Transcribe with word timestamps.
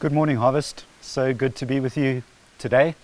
Good 0.00 0.12
morning, 0.12 0.38
Harvest. 0.38 0.86
So 1.02 1.34
good 1.34 1.54
to 1.56 1.66
be 1.66 1.78
with 1.78 1.94
you 1.94 2.22
today. 2.58 2.94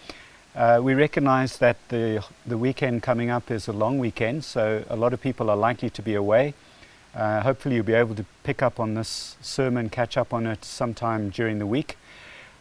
Uh, 0.54 0.80
we 0.82 0.94
recognize 0.94 1.58
that 1.58 1.76
the, 1.90 2.24
the 2.46 2.56
weekend 2.56 3.02
coming 3.02 3.28
up 3.28 3.50
is 3.50 3.68
a 3.68 3.72
long 3.74 3.98
weekend, 3.98 4.46
so 4.46 4.82
a 4.88 4.96
lot 4.96 5.12
of 5.12 5.20
people 5.20 5.50
are 5.50 5.58
likely 5.58 5.90
to 5.90 6.00
be 6.00 6.14
away. 6.14 6.54
Uh, 7.14 7.42
hopefully, 7.42 7.74
you'll 7.74 7.84
be 7.84 7.92
able 7.92 8.14
to 8.14 8.24
pick 8.44 8.62
up 8.62 8.80
on 8.80 8.94
this 8.94 9.36
sermon, 9.42 9.90
catch 9.90 10.16
up 10.16 10.32
on 10.32 10.46
it 10.46 10.64
sometime 10.64 11.28
during 11.28 11.58
the 11.58 11.66
week. 11.66 11.98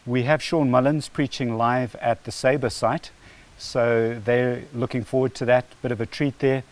We 0.06 0.24
have 0.24 0.44
Sean 0.44 0.70
Mullins 0.70 1.08
preaching 1.08 1.56
live 1.56 1.96
at 2.02 2.26
the 2.26 2.32
Sabre 2.34 2.70
site, 2.70 3.12
so 3.58 4.20
they're 4.22 4.64
looking 4.74 5.06
forward 5.06 5.34
to 5.36 5.46
that. 5.46 5.64
Bit 5.82 5.94
of 5.94 6.02
a 6.02 6.06
treat 6.06 6.40
there. 6.40 6.64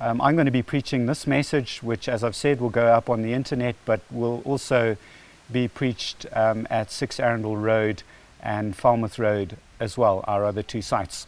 Um, 0.00 0.20
I'm 0.20 0.34
going 0.34 0.46
to 0.46 0.50
be 0.50 0.64
preaching 0.64 1.06
this 1.06 1.28
message, 1.28 1.80
which, 1.80 2.08
as 2.08 2.24
I've 2.24 2.34
said, 2.34 2.60
will 2.60 2.70
go 2.70 2.86
up 2.86 3.08
on 3.08 3.22
the 3.22 3.32
internet, 3.32 3.76
but 3.84 4.00
will 4.10 4.42
also 4.44 4.96
be 5.50 5.68
preached 5.68 6.26
um, 6.32 6.66
at 6.70 6.90
6 6.90 7.20
Arundel 7.20 7.56
Road 7.56 8.02
and 8.42 8.76
Falmouth 8.76 9.18
Road 9.18 9.56
as 9.80 9.96
well, 9.96 10.24
our 10.26 10.44
other 10.44 10.62
two 10.62 10.82
sites. 10.82 11.26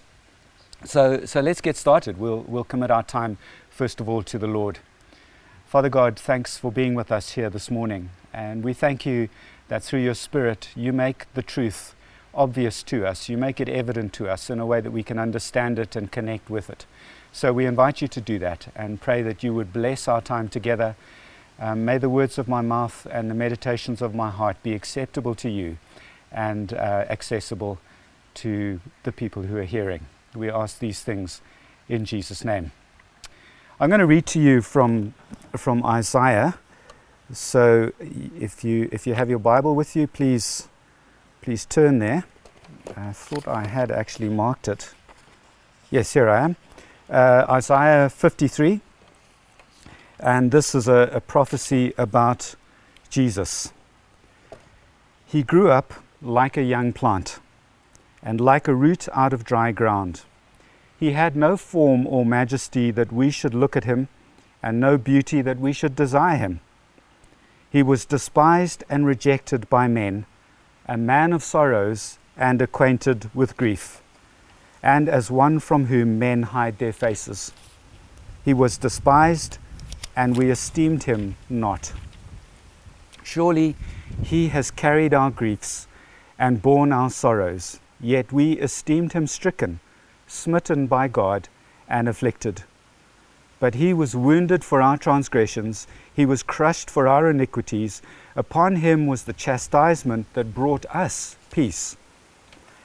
So, 0.84 1.24
so 1.24 1.40
let's 1.40 1.60
get 1.60 1.76
started. 1.76 2.18
We'll, 2.18 2.44
we'll 2.46 2.64
commit 2.64 2.90
our 2.90 3.02
time, 3.02 3.38
first 3.70 4.00
of 4.00 4.08
all, 4.08 4.22
to 4.24 4.38
the 4.38 4.46
Lord. 4.46 4.78
Father 5.66 5.88
God, 5.88 6.18
thanks 6.18 6.56
for 6.56 6.70
being 6.70 6.94
with 6.94 7.10
us 7.10 7.32
here 7.32 7.50
this 7.50 7.70
morning. 7.70 8.10
And 8.32 8.62
we 8.62 8.72
thank 8.72 9.06
you 9.06 9.28
that 9.68 9.82
through 9.82 10.00
your 10.00 10.14
Spirit, 10.14 10.68
you 10.76 10.92
make 10.92 11.32
the 11.34 11.42
truth 11.42 11.94
obvious 12.34 12.82
to 12.84 13.06
us. 13.06 13.28
You 13.28 13.36
make 13.36 13.60
it 13.60 13.68
evident 13.68 14.12
to 14.14 14.28
us 14.28 14.50
in 14.50 14.60
a 14.60 14.66
way 14.66 14.80
that 14.80 14.90
we 14.90 15.02
can 15.02 15.18
understand 15.18 15.78
it 15.78 15.96
and 15.96 16.12
connect 16.12 16.50
with 16.50 16.70
it. 16.70 16.84
So 17.32 17.52
we 17.52 17.66
invite 17.66 18.00
you 18.00 18.08
to 18.08 18.20
do 18.20 18.38
that 18.38 18.68
and 18.76 19.00
pray 19.00 19.22
that 19.22 19.42
you 19.42 19.54
would 19.54 19.72
bless 19.72 20.06
our 20.06 20.20
time 20.20 20.48
together 20.48 20.94
um, 21.58 21.84
may 21.84 21.98
the 21.98 22.08
words 22.08 22.38
of 22.38 22.48
my 22.48 22.60
mouth 22.60 23.06
and 23.10 23.30
the 23.30 23.34
meditations 23.34 24.02
of 24.02 24.14
my 24.14 24.30
heart 24.30 24.62
be 24.62 24.74
acceptable 24.74 25.34
to 25.36 25.48
you 25.48 25.78
and 26.30 26.72
uh, 26.74 27.04
accessible 27.08 27.78
to 28.34 28.80
the 29.04 29.12
people 29.12 29.42
who 29.44 29.56
are 29.56 29.64
hearing. 29.64 30.06
We 30.34 30.50
ask 30.50 30.78
these 30.78 31.00
things 31.02 31.40
in 31.88 32.04
Jesus' 32.04 32.44
name. 32.44 32.72
I'm 33.80 33.88
going 33.88 34.00
to 34.00 34.06
read 34.06 34.26
to 34.26 34.40
you 34.40 34.60
from, 34.60 35.14
from 35.56 35.84
Isaiah. 35.84 36.58
So 37.32 37.92
if 38.00 38.64
you, 38.64 38.88
if 38.92 39.06
you 39.06 39.14
have 39.14 39.30
your 39.30 39.38
Bible 39.38 39.74
with 39.74 39.96
you, 39.96 40.06
please, 40.06 40.68
please 41.40 41.64
turn 41.64 41.98
there. 41.98 42.24
I 42.96 43.12
thought 43.12 43.48
I 43.48 43.66
had 43.66 43.90
actually 43.90 44.28
marked 44.28 44.68
it. 44.68 44.94
Yes, 45.90 46.12
here 46.12 46.28
I 46.28 46.44
am. 46.44 46.56
Uh, 47.08 47.46
Isaiah 47.48 48.08
53. 48.08 48.80
And 50.18 50.50
this 50.50 50.74
is 50.74 50.88
a, 50.88 51.10
a 51.12 51.20
prophecy 51.20 51.92
about 51.98 52.54
Jesus. 53.10 53.72
He 55.26 55.42
grew 55.42 55.70
up 55.70 55.94
like 56.22 56.56
a 56.56 56.62
young 56.62 56.92
plant 56.92 57.40
and 58.22 58.40
like 58.40 58.66
a 58.66 58.74
root 58.74 59.08
out 59.12 59.32
of 59.32 59.44
dry 59.44 59.72
ground. 59.72 60.22
He 60.98 61.12
had 61.12 61.36
no 61.36 61.56
form 61.56 62.06
or 62.06 62.24
majesty 62.24 62.90
that 62.90 63.12
we 63.12 63.30
should 63.30 63.54
look 63.54 63.76
at 63.76 63.84
him, 63.84 64.08
and 64.62 64.80
no 64.80 64.96
beauty 64.96 65.42
that 65.42 65.60
we 65.60 65.72
should 65.72 65.94
desire 65.94 66.38
him. 66.38 66.60
He 67.70 67.82
was 67.82 68.06
despised 68.06 68.82
and 68.88 69.06
rejected 69.06 69.68
by 69.68 69.86
men, 69.86 70.24
a 70.86 70.96
man 70.96 71.32
of 71.32 71.42
sorrows 71.42 72.18
and 72.36 72.60
acquainted 72.62 73.30
with 73.34 73.56
grief, 73.56 74.00
and 74.82 75.08
as 75.08 75.30
one 75.30 75.58
from 75.58 75.86
whom 75.86 76.18
men 76.18 76.42
hide 76.44 76.78
their 76.78 76.92
faces. 76.92 77.52
He 78.44 78.54
was 78.54 78.78
despised 78.78 79.58
and 80.16 80.34
we 80.36 80.50
esteemed 80.50 81.04
him 81.04 81.36
not. 81.50 81.92
Surely 83.22 83.76
he 84.22 84.48
has 84.48 84.70
carried 84.70 85.12
our 85.12 85.30
griefs 85.30 85.86
and 86.38 86.62
borne 86.62 86.92
our 86.92 87.10
sorrows, 87.10 87.80
yet 88.00 88.32
we 88.32 88.52
esteemed 88.52 89.12
him 89.12 89.26
stricken, 89.26 89.78
smitten 90.26 90.86
by 90.86 91.06
God, 91.06 91.48
and 91.86 92.08
afflicted. 92.08 92.64
But 93.60 93.74
he 93.74 93.92
was 93.92 94.16
wounded 94.16 94.64
for 94.64 94.80
our 94.80 94.96
transgressions, 94.96 95.86
he 96.14 96.26
was 96.26 96.42
crushed 96.42 96.90
for 96.90 97.06
our 97.06 97.30
iniquities. 97.30 98.02
Upon 98.34 98.76
him 98.76 99.06
was 99.06 99.24
the 99.24 99.32
chastisement 99.32 100.26
that 100.34 100.54
brought 100.54 100.84
us 100.94 101.36
peace. 101.50 101.96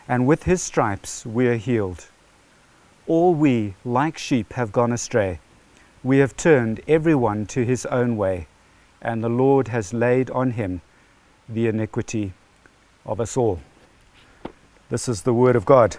And 0.08 0.28
with 0.28 0.44
his 0.44 0.62
stripes 0.62 1.26
we 1.26 1.48
are 1.48 1.56
healed. 1.56 2.08
All 3.08 3.34
we, 3.34 3.76
like 3.84 4.18
sheep, 4.18 4.54
have 4.54 4.72
gone 4.72 4.92
astray 4.92 5.40
we 6.04 6.18
have 6.18 6.36
turned 6.36 6.82
everyone 6.88 7.46
to 7.46 7.64
his 7.64 7.86
own 7.88 8.18
way, 8.18 8.48
and 9.02 9.24
the 9.24 9.30
Lord 9.30 9.68
has 9.68 9.94
laid 9.94 10.30
on 10.32 10.52
him 10.52 10.82
the 11.48 11.68
iniquity 11.68 12.34
of 13.06 13.22
us 13.22 13.38
all. 13.38 13.60
This 14.90 15.08
is 15.08 15.22
the 15.22 15.34
Word 15.34 15.56
of 15.56 15.66
God. 15.66 15.98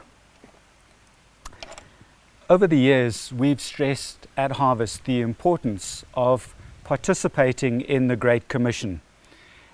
Over 2.50 2.66
the 2.66 2.78
years, 2.78 3.32
we've 3.32 3.60
stressed 3.60 4.26
at 4.36 4.52
Harvest 4.52 5.04
the 5.04 5.20
importance 5.20 6.04
of 6.14 6.54
participating 6.84 7.80
in 7.80 8.08
the 8.08 8.16
Great 8.16 8.48
Commission. 8.48 9.00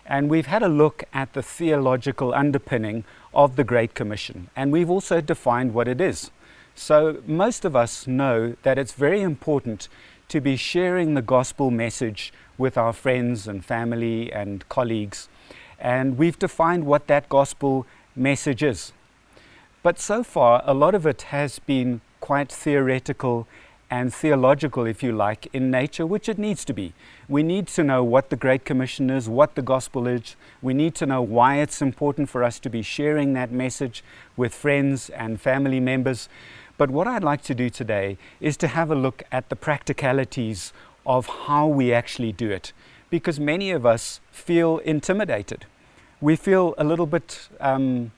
And 0.07 0.31
we've 0.31 0.47
had 0.47 0.63
a 0.63 0.69
look 0.69 1.05
at 1.13 1.33
the 1.33 1.43
theological 1.43 2.35
underpinning 2.35 3.05
of 3.33 3.57
the 3.57 3.65
Great 3.65 3.95
Commission, 3.95 4.51
and 4.55 4.73
we've 4.73 4.91
also 4.91 5.21
defined 5.21 5.73
what 5.75 5.89
it 5.89 6.01
is. 6.01 6.31
So, 6.75 7.21
most 7.27 7.65
of 7.65 7.75
us 7.75 8.07
know 8.07 8.55
that 8.63 8.79
it's 8.79 8.93
very 8.93 9.21
important 9.23 9.89
to 10.29 10.41
be 10.41 10.57
sharing 10.57 11.15
the 11.15 11.23
gospel 11.23 11.71
message 11.71 12.33
with 12.57 12.77
our 12.77 12.93
friends 12.93 13.49
and 13.49 13.65
family 13.65 14.33
and 14.33 14.69
colleagues. 14.69 15.29
And 15.79 16.19
we've 16.19 16.39
defined 16.39 16.85
what 16.85 17.07
that 17.07 17.29
gospel 17.29 17.87
message 18.15 18.63
is. 18.63 18.93
But 19.83 19.99
so 19.99 20.23
far, 20.23 20.63
a 20.65 20.75
lot 20.75 20.95
of 20.95 21.07
it 21.07 21.23
has 21.23 21.61
been 21.61 22.01
quite 22.21 22.51
theoretical 22.51 23.47
and 23.91 24.13
theological, 24.13 24.85
if 24.85 25.03
you 25.03 25.13
like, 25.13 25.47
in 25.55 25.71
nature, 25.71 26.05
which 26.05 26.29
it 26.29 26.37
needs 26.37 26.65
to 26.67 26.75
be. 26.75 26.93
We 27.27 27.43
need 27.43 27.69
to 27.69 27.83
know 27.83 28.05
what 28.05 28.29
the 28.29 28.37
Great 28.37 28.67
Commission 28.67 29.09
is, 29.09 29.29
what 29.31 29.55
the 29.55 29.63
gospel 29.63 30.07
is. 30.07 30.37
We 30.61 30.75
need 30.75 30.95
to 30.97 31.07
know 31.07 31.23
why 31.23 31.57
it's 31.57 31.81
important 31.81 32.29
for 32.29 32.45
us 32.45 32.59
to 32.61 32.69
be 32.69 32.83
sharing 32.83 33.33
that 33.33 33.51
message 33.51 34.05
with 34.37 34.53
friends 34.53 35.09
and 35.11 35.41
family 35.41 35.81
members. 35.81 36.29
But 36.79 36.91
what 36.93 37.09
I'd 37.09 37.25
like 37.25 37.43
to 37.43 37.55
do 37.55 37.69
today 37.69 38.17
is 38.41 38.57
to 38.59 38.69
have 38.69 38.91
a 38.91 38.95
look 38.95 39.25
at 39.33 39.49
the 39.49 39.57
practicalities 39.57 40.73
of 41.05 41.27
how 41.27 41.67
we 41.67 41.93
actually 41.93 42.33
do 42.33 42.51
it. 42.51 42.73
Because 43.11 43.41
many 43.41 43.73
of 43.73 43.85
us 43.85 44.21
feel 44.31 44.79
intimidated. 44.79 45.67
We 46.21 46.37
feel 46.37 46.75
a 46.79 46.85
little 46.85 47.07
bit 47.07 47.49
um, 47.59 48.13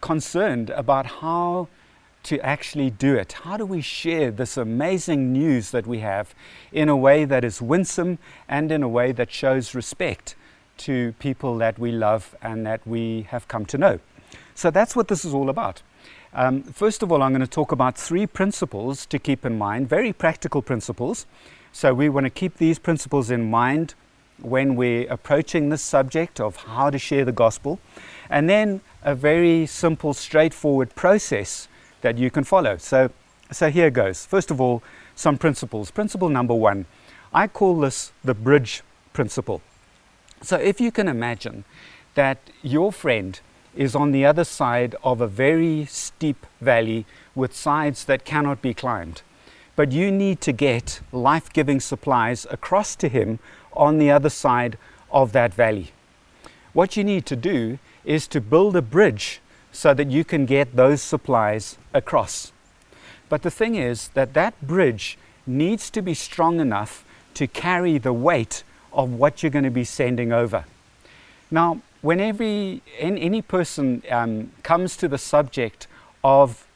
concerned 0.00 0.70
about 0.70 1.06
how 1.06 1.68
to 2.24 2.38
actually 2.40 2.90
do 2.90 3.16
it. 3.16 3.32
How 3.32 3.56
do 3.56 3.66
we 3.66 3.80
share 3.80 4.30
this 4.30 4.56
amazing 4.56 5.32
news 5.32 5.72
that 5.72 5.86
we 5.86 5.98
have 5.98 6.34
in 6.72 6.88
a 6.88 6.96
way 6.96 7.24
that 7.24 7.44
is 7.44 7.60
winsome 7.60 8.18
and 8.48 8.70
in 8.70 8.82
a 8.82 8.88
way 8.88 9.10
that 9.12 9.32
shows 9.32 9.74
respect 9.74 10.36
to 10.76 11.14
people 11.18 11.58
that 11.58 11.78
we 11.78 11.90
love 11.90 12.34
and 12.40 12.64
that 12.64 12.86
we 12.86 13.26
have 13.30 13.48
come 13.48 13.66
to 13.66 13.76
know? 13.76 13.98
So 14.54 14.70
that's 14.70 14.94
what 14.94 15.08
this 15.08 15.24
is 15.24 15.34
all 15.34 15.50
about. 15.50 15.82
Um, 16.36 16.64
first 16.64 17.04
of 17.04 17.12
all, 17.12 17.22
I'm 17.22 17.30
going 17.30 17.42
to 17.42 17.46
talk 17.46 17.70
about 17.70 17.96
three 17.96 18.26
principles 18.26 19.06
to 19.06 19.20
keep 19.20 19.44
in 19.46 19.56
mind, 19.56 19.88
very 19.88 20.12
practical 20.12 20.62
principles. 20.62 21.26
So 21.70 21.94
we 21.94 22.08
want 22.08 22.24
to 22.24 22.30
keep 22.30 22.56
these 22.56 22.80
principles 22.80 23.30
in 23.30 23.48
mind 23.50 23.94
when 24.42 24.74
we're 24.74 25.08
approaching 25.12 25.68
this 25.68 25.82
subject 25.82 26.40
of 26.40 26.56
how 26.56 26.90
to 26.90 26.98
share 26.98 27.24
the 27.24 27.32
gospel. 27.32 27.78
And 28.28 28.50
then 28.50 28.80
a 29.02 29.14
very 29.14 29.66
simple, 29.66 30.12
straightforward 30.12 30.96
process 30.96 31.68
that 32.00 32.18
you 32.18 32.32
can 32.32 32.42
follow. 32.42 32.78
So, 32.78 33.10
so 33.52 33.70
here 33.70 33.90
goes. 33.90 34.26
First 34.26 34.50
of 34.50 34.60
all, 34.60 34.82
some 35.14 35.38
principles. 35.38 35.92
Principle 35.92 36.28
number 36.28 36.54
one, 36.54 36.86
I 37.32 37.46
call 37.46 37.78
this 37.78 38.12
the 38.24 38.34
bridge 38.34 38.82
principle. 39.12 39.62
So 40.42 40.56
if 40.56 40.80
you 40.80 40.90
can 40.90 41.06
imagine 41.06 41.64
that 42.16 42.38
your 42.62 42.92
friend 42.92 43.38
is 43.76 43.94
on 43.94 44.12
the 44.12 44.24
other 44.24 44.44
side 44.44 44.94
of 45.02 45.20
a 45.20 45.26
very 45.26 45.84
steep 45.86 46.46
valley 46.60 47.06
with 47.34 47.54
sides 47.54 48.04
that 48.04 48.24
cannot 48.24 48.62
be 48.62 48.74
climbed. 48.74 49.22
But 49.76 49.92
you 49.92 50.10
need 50.10 50.40
to 50.42 50.52
get 50.52 51.00
life 51.12 51.52
giving 51.52 51.80
supplies 51.80 52.46
across 52.50 52.94
to 52.96 53.08
him 53.08 53.38
on 53.72 53.98
the 53.98 54.10
other 54.10 54.30
side 54.30 54.78
of 55.10 55.32
that 55.32 55.52
valley. 55.52 55.92
What 56.72 56.96
you 56.96 57.04
need 57.04 57.26
to 57.26 57.36
do 57.36 57.78
is 58.04 58.26
to 58.28 58.40
build 58.40 58.76
a 58.76 58.82
bridge 58.82 59.40
so 59.72 59.94
that 59.94 60.10
you 60.10 60.24
can 60.24 60.46
get 60.46 60.76
those 60.76 61.02
supplies 61.02 61.78
across. 61.92 62.52
But 63.28 63.42
the 63.42 63.50
thing 63.50 63.74
is 63.74 64.08
that 64.08 64.34
that 64.34 64.60
bridge 64.60 65.18
needs 65.46 65.90
to 65.90 66.02
be 66.02 66.14
strong 66.14 66.60
enough 66.60 67.04
to 67.34 67.46
carry 67.46 67.98
the 67.98 68.12
weight 68.12 68.62
of 68.92 69.12
what 69.12 69.42
you're 69.42 69.50
going 69.50 69.64
to 69.64 69.70
be 69.70 69.84
sending 69.84 70.32
over. 70.32 70.64
Now, 71.50 71.80
when 72.04 72.20
every, 72.20 72.82
any 72.98 73.40
person 73.40 74.02
um, 74.10 74.52
comes 74.62 74.94
to 74.94 75.08
the 75.08 75.16
subject 75.16 75.86
of 76.22 76.66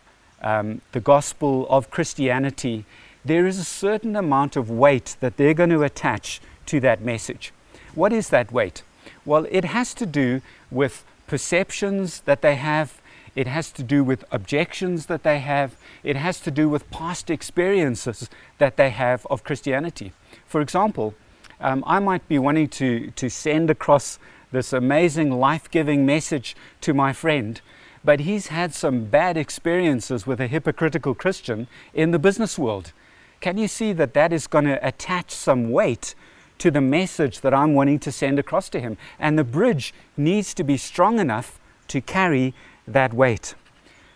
um, 0.41 0.81
the 0.93 1.01
gospel 1.01 1.67
of 1.69 1.91
Christianity, 1.91 2.87
there 3.27 3.47
is 3.47 3.59
a 3.59 3.65
certain 3.65 4.17
amount 4.17 4.57
of 4.57 4.71
weight 4.71 5.17
that 5.21 5.37
they're 5.37 5.53
going 5.53 5.69
to 5.69 5.83
attach 5.83 6.41
to 6.65 6.81
that 6.81 7.03
message. 7.03 7.53
What 7.95 8.11
is 8.11 8.31
that 8.31 8.51
weight? 8.51 8.83
Well, 9.27 9.47
it 9.51 9.67
has 9.67 9.93
to 9.95 10.07
do 10.07 10.41
with 10.71 11.05
perceptions 11.27 12.21
that 12.21 12.41
they 12.41 12.55
have, 12.55 13.03
it 13.37 13.47
has 13.47 13.71
to 13.73 13.83
do 13.83 14.03
with 14.03 14.25
objections 14.33 15.07
that 15.07 15.25
they 15.25 15.41
have, 15.41 15.77
it 16.03 16.17
has 16.17 16.41
to 16.41 16.51
do 16.51 16.71
with 16.71 16.91
past 16.91 17.29
experiences 17.29 18.31
that 18.57 18.79
they 18.79 18.89
have 18.89 19.27
of 19.27 19.45
Christianity. 19.45 20.15
For 20.47 20.63
example, 20.63 21.15
um, 21.61 21.85
I 21.87 21.99
might 21.99 22.27
be 22.29 22.39
wanting 22.39 22.69
to, 22.69 23.11
to 23.11 23.29
send 23.29 23.69
across 23.69 24.19
this 24.51 24.73
amazing 24.73 25.31
life 25.33 25.71
giving 25.71 26.07
message 26.07 26.57
to 26.81 26.95
my 26.95 27.13
friend, 27.13 27.61
but 28.05 28.21
he's 28.21 28.49
had 28.49 28.75
some 28.75 29.05
bad 29.05 29.37
experiences 29.37 30.27
with 30.27 30.41
a 30.41 30.47
hypocritical 30.47 31.15
Christian 31.15 31.67
in 31.93 32.11
the 32.11 32.19
business 32.19 32.59
world. 32.59 32.93
Can 33.41 33.59
you 33.59 33.69
see 33.69 33.93
that 33.93 34.15
that 34.15 34.33
is 34.33 34.47
going 34.47 34.65
to 34.65 34.87
attach 34.87 35.31
some 35.31 35.71
weight 35.71 36.15
to 36.59 36.71
the 36.71 36.81
message 36.81 37.41
that 37.41 37.55
I'm 37.55 37.75
wanting 37.75 37.99
to 38.01 38.13
send 38.13 38.39
across 38.39 38.69
to 38.71 38.81
him? 38.81 38.97
And 39.19 39.39
the 39.39 39.45
bridge 39.45 39.95
needs 40.17 40.55
to 40.55 40.65
be 40.65 40.77
strong 40.77 41.19
enough 41.21 41.61
to 41.89 42.01
carry 42.01 42.55
that 42.87 43.15
weight. 43.15 43.55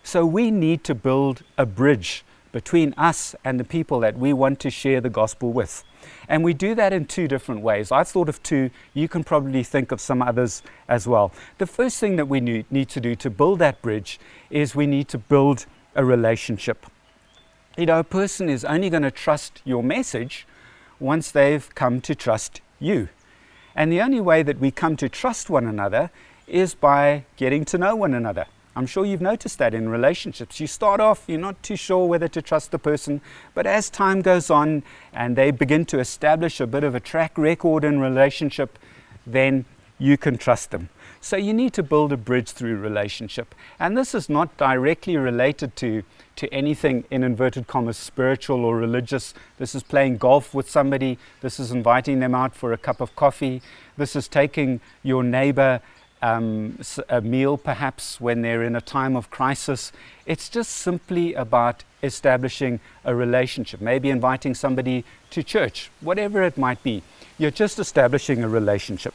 So 0.03 0.25
we 0.25 0.51
need 0.51 0.83
to 0.85 0.95
build 0.95 1.43
a 1.57 1.65
bridge 1.65 2.25
between 2.51 2.93
us 2.97 3.35
and 3.43 3.59
the 3.59 3.63
people 3.63 3.99
that 4.01 4.17
we 4.17 4.33
want 4.33 4.59
to 4.59 4.69
share 4.69 5.01
the 5.01 5.09
gospel 5.09 5.53
with. 5.53 5.83
And 6.27 6.43
we 6.43 6.53
do 6.53 6.75
that 6.75 6.93
in 6.93 7.05
two 7.05 7.27
different 7.27 7.61
ways. 7.61 7.91
I 7.91 8.03
thought 8.03 8.29
of 8.29 8.41
two, 8.43 8.69
you 8.93 9.07
can 9.07 9.23
probably 9.23 9.63
think 9.63 9.91
of 9.91 10.01
some 10.01 10.21
others 10.21 10.63
as 10.87 11.07
well. 11.07 11.31
The 11.57 11.67
first 11.67 11.99
thing 11.99 12.15
that 12.15 12.27
we 12.27 12.39
need 12.39 12.89
to 12.89 12.99
do 12.99 13.15
to 13.15 13.29
build 13.29 13.59
that 13.59 13.81
bridge 13.81 14.19
is 14.49 14.75
we 14.75 14.87
need 14.87 15.07
to 15.09 15.17
build 15.17 15.65
a 15.95 16.03
relationship. 16.03 16.85
You 17.77 17.87
know, 17.87 17.99
a 17.99 18.03
person 18.03 18.49
is 18.49 18.63
only 18.65 18.89
going 18.89 19.03
to 19.03 19.11
trust 19.11 19.61
your 19.65 19.83
message 19.83 20.45
once 20.99 21.31
they've 21.31 21.73
come 21.75 22.01
to 22.01 22.15
trust 22.15 22.61
you. 22.79 23.09
And 23.75 23.91
the 23.91 24.01
only 24.01 24.21
way 24.21 24.43
that 24.43 24.59
we 24.59 24.69
come 24.69 24.95
to 24.97 25.09
trust 25.09 25.49
one 25.49 25.65
another 25.65 26.11
is 26.47 26.75
by 26.75 27.25
getting 27.37 27.65
to 27.65 27.77
know 27.77 27.95
one 27.95 28.13
another. 28.13 28.45
I'm 28.75 28.87
sure 28.87 29.05
you've 29.05 29.21
noticed 29.21 29.59
that 29.59 29.73
in 29.73 29.89
relationships. 29.89 30.59
You 30.59 30.67
start 30.67 30.99
off, 30.99 31.25
you're 31.27 31.39
not 31.39 31.61
too 31.61 31.75
sure 31.75 32.07
whether 32.07 32.27
to 32.29 32.41
trust 32.41 32.71
the 32.71 32.79
person, 32.79 33.21
but 33.53 33.67
as 33.67 33.89
time 33.89 34.21
goes 34.21 34.49
on 34.49 34.83
and 35.13 35.35
they 35.35 35.51
begin 35.51 35.85
to 35.85 35.99
establish 35.99 36.59
a 36.59 36.67
bit 36.67 36.83
of 36.83 36.95
a 36.95 36.99
track 36.99 37.37
record 37.37 37.83
in 37.83 37.99
relationship, 37.99 38.79
then 39.27 39.65
you 39.99 40.17
can 40.17 40.37
trust 40.37 40.71
them. 40.71 40.89
So 41.21 41.37
you 41.37 41.53
need 41.53 41.71
to 41.73 41.83
build 41.83 42.11
a 42.11 42.17
bridge 42.17 42.49
through 42.49 42.77
relationship. 42.77 43.55
And 43.79 43.97
this 43.97 44.13
is 44.13 44.27
not 44.27 44.57
directly 44.57 45.15
related 45.15 45.77
to, 45.77 46.03
to 46.35 46.53
anything 46.53 47.05
in 47.09 47.23
inverted 47.23 47.67
commas 47.67 47.95
spiritual 47.95 48.65
or 48.65 48.75
religious. 48.75 49.33
This 49.57 49.73
is 49.73 49.83
playing 49.83 50.17
golf 50.17 50.53
with 50.53 50.69
somebody. 50.69 51.17
This 51.39 51.61
is 51.61 51.71
inviting 51.71 52.19
them 52.19 52.35
out 52.35 52.53
for 52.53 52.73
a 52.73 52.77
cup 52.77 52.99
of 52.99 53.15
coffee. 53.15 53.61
This 53.95 54.17
is 54.17 54.27
taking 54.27 54.81
your 55.01 55.23
neighbor 55.23 55.79
um, 56.23 56.79
a 57.09 57.19
meal 57.19 57.57
perhaps 57.57 58.19
when 58.21 58.41
they're 58.41 58.63
in 58.63 58.77
a 58.77 58.81
time 58.81 59.17
of 59.17 59.29
crisis. 59.29 59.91
It's 60.25 60.47
just 60.47 60.71
simply 60.71 61.33
about 61.33 61.83
establishing 62.01 62.79
a 63.03 63.13
relationship, 63.13 63.81
maybe 63.81 64.09
inviting 64.09 64.55
somebody 64.55 65.03
to 65.31 65.43
church, 65.43 65.91
whatever 65.99 66.41
it 66.41 66.57
might 66.57 66.81
be. 66.81 67.03
You're 67.37 67.51
just 67.51 67.77
establishing 67.77 68.41
a 68.41 68.47
relationship. 68.47 69.13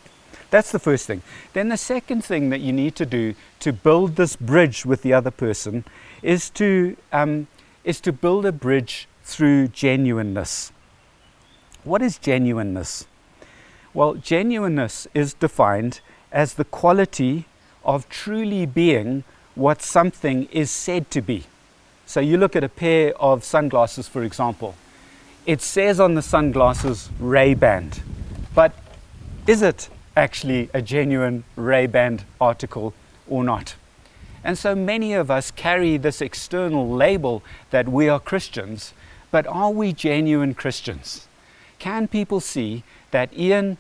That's 0.51 0.71
the 0.71 0.79
first 0.79 1.07
thing. 1.07 1.23
Then 1.55 1.71
the 1.71 1.79
second 1.79 2.25
thing 2.25 2.51
that 2.51 2.61
you 2.61 2.73
need 2.73 2.95
to 2.97 3.07
do 3.07 3.35
to 3.61 3.73
build 3.73 4.17
this 4.17 4.37
bridge 4.37 4.85
with 4.85 5.03
the 5.03 5.15
other 5.15 5.31
person 5.31 5.85
is 6.23 6.51
to, 6.51 6.97
um, 7.11 7.47
is 7.85 8.01
to 8.03 8.13
build 8.13 8.45
a 8.45 8.53
bridge 8.53 9.09
through 9.25 9.69
genuineness. 9.69 10.73
What 11.85 12.03
is 12.03 12.19
genuineness? 12.19 13.07
Well, 13.95 14.15
genuineness 14.15 15.09
is 15.15 15.33
defined 15.33 16.01
as 16.33 16.55
the 16.55 16.65
quality 16.65 17.47
of 17.85 18.09
truly 18.09 18.67
being 18.67 19.25
what 19.55 19.83
something 19.83 20.47
is 20.53 20.71
said 20.71 21.11
to 21.11 21.21
be. 21.21 21.45
So 22.07 22.21
you 22.21 22.37
look 22.37 22.57
at 22.57 22.65
a 22.65 22.69
pair 22.69 23.15
of 23.21 23.45
sunglasses, 23.45 24.09
for 24.09 24.23
example. 24.23 24.75
It 25.47 25.61
says 25.61 25.99
on 25.99 26.15
the 26.15 26.23
sunglasses 26.23 27.11
Ray-Ban, 27.19 27.93
but 28.55 28.73
is 29.47 29.63
it 29.63 29.89
actually 30.17 30.69
a 30.75 30.83
genuine 30.83 31.45
Ray-Ban 31.57 32.21
article 32.41 32.93
or 33.27 33.43
not? 33.45 33.75
And 34.45 34.57
so 34.57 34.75
many 34.75 35.15
of 35.15 35.31
us 35.31 35.51
carry 35.51 35.97
this 35.97 36.21
external 36.21 36.89
label 36.89 37.43
that 37.71 37.89
we 37.89 38.09
are 38.09 38.21
Christians, 38.21 38.93
but 39.31 39.47
are 39.47 39.71
we 39.71 39.93
genuine 39.93 40.55
Christians? 40.55 41.27
Can 41.79 42.09
people 42.09 42.41
see 42.41 42.85
that 43.11 43.37
Ian 43.37 43.79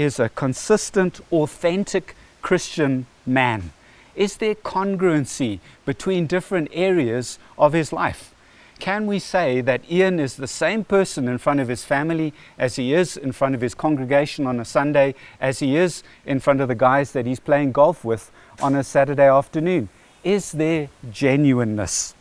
is 0.00 0.18
a 0.18 0.28
consistent, 0.28 1.20
authentic 1.32 2.16
Christian 2.42 3.06
man? 3.26 3.72
Is 4.16 4.36
there 4.36 4.54
congruency 4.54 5.60
between 5.84 6.26
different 6.26 6.68
areas 6.72 7.38
of 7.58 7.72
his 7.72 7.92
life? 7.92 8.34
Can 8.78 9.06
we 9.06 9.18
say 9.18 9.60
that 9.60 9.82
Ian 9.90 10.18
is 10.18 10.36
the 10.36 10.48
same 10.48 10.84
person 10.84 11.28
in 11.28 11.36
front 11.36 11.60
of 11.60 11.68
his 11.68 11.84
family 11.84 12.32
as 12.58 12.76
he 12.76 12.94
is 12.94 13.16
in 13.16 13.32
front 13.32 13.54
of 13.54 13.60
his 13.60 13.74
congregation 13.74 14.46
on 14.46 14.58
a 14.58 14.64
Sunday, 14.64 15.14
as 15.38 15.58
he 15.58 15.76
is 15.76 16.02
in 16.24 16.40
front 16.40 16.62
of 16.62 16.68
the 16.68 16.74
guys 16.74 17.12
that 17.12 17.26
he's 17.26 17.40
playing 17.40 17.72
golf 17.72 18.04
with 18.04 18.32
on 18.62 18.74
a 18.74 18.82
Saturday 18.82 19.28
afternoon? 19.28 19.90
Is 20.24 20.52
there 20.52 20.88
genuineness? 21.10 22.14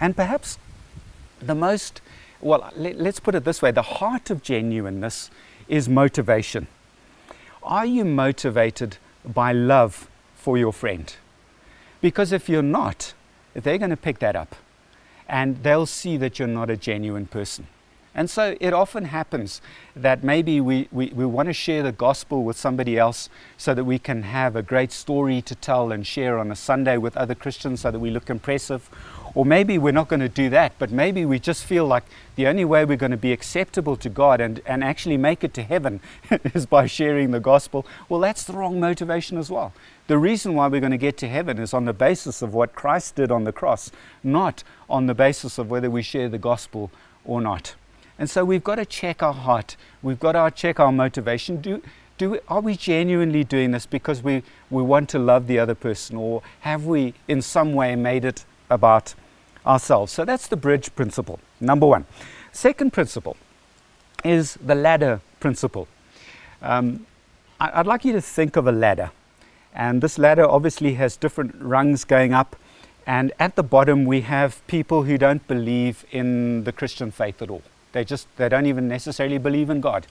And 0.00 0.16
perhaps 0.16 0.58
the 1.40 1.54
most, 1.54 2.00
well, 2.40 2.70
let, 2.76 2.96
us 2.98 3.20
put 3.20 3.34
it 3.34 3.44
this 3.44 3.60
way 3.60 3.70
the 3.70 3.82
heart 3.82 4.30
of 4.30 4.42
genuineness 4.42 5.30
is 5.68 5.86
motivation. 5.86 6.66
Are 7.62 7.84
you 7.84 8.04
motivated 8.04 8.96
by 9.24 9.52
love 9.52 10.08
for 10.34 10.56
your 10.56 10.72
friend? 10.72 11.14
Because 12.00 12.32
if 12.32 12.48
you're 12.48 12.62
not, 12.62 13.12
they're 13.52 13.78
going 13.78 13.90
to 13.90 13.96
pick 13.96 14.18
that 14.20 14.34
up 14.34 14.56
and 15.28 15.62
they'll 15.62 15.86
see 15.86 16.16
that 16.16 16.38
you're 16.38 16.48
not 16.48 16.70
a 16.70 16.76
genuine 16.76 17.26
person. 17.26 17.66
And 18.14 18.28
so 18.28 18.56
it 18.60 18.72
often 18.72 19.04
happens 19.04 19.60
that 19.94 20.24
maybe 20.24 20.60
we, 20.60 20.88
we, 20.90 21.08
we 21.08 21.24
want 21.24 21.46
to 21.46 21.52
share 21.52 21.82
the 21.82 21.92
gospel 21.92 22.42
with 22.42 22.56
somebody 22.56 22.98
else 22.98 23.28
so 23.56 23.72
that 23.74 23.84
we 23.84 23.98
can 24.00 24.24
have 24.24 24.56
a 24.56 24.62
great 24.62 24.90
story 24.90 25.40
to 25.42 25.54
tell 25.54 25.92
and 25.92 26.04
share 26.04 26.38
on 26.38 26.50
a 26.50 26.56
Sunday 26.56 26.96
with 26.96 27.16
other 27.16 27.36
Christians 27.36 27.82
so 27.82 27.90
that 27.90 28.00
we 28.00 28.10
look 28.10 28.28
impressive. 28.28 28.90
Or 29.34 29.44
maybe 29.44 29.78
we're 29.78 29.92
not 29.92 30.08
going 30.08 30.20
to 30.20 30.28
do 30.28 30.50
that, 30.50 30.72
but 30.78 30.90
maybe 30.90 31.24
we 31.24 31.38
just 31.38 31.64
feel 31.64 31.86
like 31.86 32.04
the 32.36 32.46
only 32.46 32.64
way 32.64 32.84
we're 32.84 32.96
going 32.96 33.10
to 33.12 33.16
be 33.16 33.32
acceptable 33.32 33.96
to 33.96 34.08
God 34.08 34.40
and, 34.40 34.60
and 34.66 34.82
actually 34.82 35.16
make 35.16 35.44
it 35.44 35.54
to 35.54 35.62
heaven 35.62 36.00
is 36.54 36.66
by 36.66 36.86
sharing 36.86 37.30
the 37.30 37.40
gospel. 37.40 37.86
Well, 38.08 38.20
that's 38.20 38.44
the 38.44 38.54
wrong 38.54 38.80
motivation 38.80 39.38
as 39.38 39.50
well. 39.50 39.72
The 40.08 40.18
reason 40.18 40.54
why 40.54 40.66
we're 40.66 40.80
going 40.80 40.90
to 40.90 40.98
get 40.98 41.16
to 41.18 41.28
heaven 41.28 41.58
is 41.58 41.72
on 41.72 41.84
the 41.84 41.92
basis 41.92 42.42
of 42.42 42.52
what 42.54 42.74
Christ 42.74 43.14
did 43.14 43.30
on 43.30 43.44
the 43.44 43.52
cross, 43.52 43.92
not 44.24 44.64
on 44.88 45.06
the 45.06 45.14
basis 45.14 45.58
of 45.58 45.70
whether 45.70 45.90
we 45.90 46.02
share 46.02 46.28
the 46.28 46.38
gospel 46.38 46.90
or 47.24 47.40
not. 47.40 47.74
And 48.18 48.28
so 48.28 48.44
we've 48.44 48.64
got 48.64 48.74
to 48.74 48.84
check 48.84 49.22
our 49.22 49.32
heart. 49.32 49.76
We've 50.02 50.18
got 50.18 50.32
to 50.32 50.50
check 50.54 50.80
our 50.80 50.92
motivation. 50.92 51.60
Do, 51.60 51.80
do 52.18 52.30
we, 52.30 52.38
are 52.48 52.60
we 52.60 52.76
genuinely 52.76 53.44
doing 53.44 53.70
this 53.70 53.86
because 53.86 54.22
we, 54.22 54.42
we 54.68 54.82
want 54.82 55.08
to 55.10 55.18
love 55.18 55.46
the 55.46 55.58
other 55.58 55.74
person, 55.74 56.16
or 56.16 56.42
have 56.60 56.84
we 56.84 57.14
in 57.28 57.40
some 57.40 57.72
way 57.72 57.96
made 57.96 58.24
it 58.24 58.44
about 58.70 59.14
ourselves? 59.66 60.12
So 60.12 60.24
that's 60.24 60.46
the 60.46 60.56
bridge 60.56 60.94
principle, 60.94 61.40
number 61.60 61.86
one. 61.86 62.06
Second 62.52 62.92
principle 62.92 63.36
is 64.24 64.54
the 64.54 64.74
ladder 64.74 65.20
principle. 65.38 65.88
Um, 66.62 67.06
I'd 67.60 67.86
like 67.86 68.04
you 68.04 68.12
to 68.12 68.20
think 68.20 68.56
of 68.56 68.66
a 68.66 68.72
ladder. 68.72 69.10
And 69.74 70.02
this 70.02 70.18
ladder 70.18 70.48
obviously 70.48 70.94
has 70.94 71.16
different 71.16 71.54
rungs 71.60 72.04
going 72.04 72.32
up. 72.32 72.56
And 73.06 73.32
at 73.38 73.56
the 73.56 73.62
bottom, 73.62 74.04
we 74.04 74.22
have 74.22 74.66
people 74.66 75.04
who 75.04 75.18
don't 75.18 75.46
believe 75.46 76.04
in 76.10 76.64
the 76.64 76.72
Christian 76.72 77.10
faith 77.10 77.40
at 77.42 77.50
all. 77.50 77.62
They 77.92 78.04
just 78.04 78.28
they 78.36 78.48
don't 78.48 78.66
even 78.66 78.88
necessarily 78.88 79.38
believe 79.38 79.70
in 79.70 79.80
God. 79.80 80.06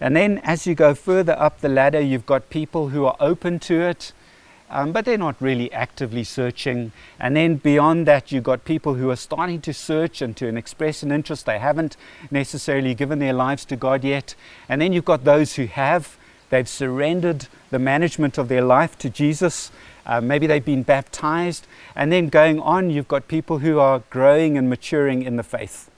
And 0.00 0.16
then 0.16 0.38
as 0.38 0.66
you 0.66 0.74
go 0.74 0.94
further 0.94 1.36
up 1.38 1.60
the 1.60 1.68
ladder, 1.68 2.00
you've 2.00 2.26
got 2.26 2.50
people 2.50 2.88
who 2.88 3.04
are 3.04 3.16
open 3.20 3.58
to 3.60 3.80
it, 3.80 4.12
um, 4.70 4.92
but 4.92 5.04
they're 5.04 5.18
not 5.18 5.40
really 5.40 5.72
actively 5.72 6.24
searching. 6.24 6.92
And 7.20 7.36
then 7.36 7.56
beyond 7.56 8.06
that, 8.06 8.32
you've 8.32 8.44
got 8.44 8.64
people 8.64 8.94
who 8.94 9.10
are 9.10 9.16
starting 9.16 9.60
to 9.62 9.74
search 9.74 10.22
and 10.22 10.36
to 10.36 10.46
express 10.56 11.02
an 11.02 11.12
interest. 11.12 11.46
They 11.46 11.58
haven't 11.58 11.96
necessarily 12.30 12.94
given 12.94 13.18
their 13.18 13.32
lives 13.32 13.64
to 13.66 13.76
God 13.76 14.04
yet. 14.04 14.34
And 14.68 14.80
then 14.80 14.92
you've 14.92 15.04
got 15.04 15.24
those 15.24 15.54
who 15.54 15.66
have. 15.66 16.16
They've 16.50 16.68
surrendered 16.68 17.48
the 17.70 17.78
management 17.78 18.38
of 18.38 18.48
their 18.48 18.62
life 18.62 18.98
to 18.98 19.10
Jesus. 19.10 19.70
Uh, 20.06 20.20
maybe 20.20 20.46
they've 20.46 20.64
been 20.64 20.82
baptized. 20.82 21.66
And 21.94 22.10
then 22.10 22.28
going 22.28 22.60
on, 22.60 22.90
you've 22.90 23.08
got 23.08 23.28
people 23.28 23.58
who 23.58 23.78
are 23.78 24.02
growing 24.10 24.58
and 24.58 24.68
maturing 24.68 25.22
in 25.22 25.36
the 25.36 25.42
faith. 25.42 25.90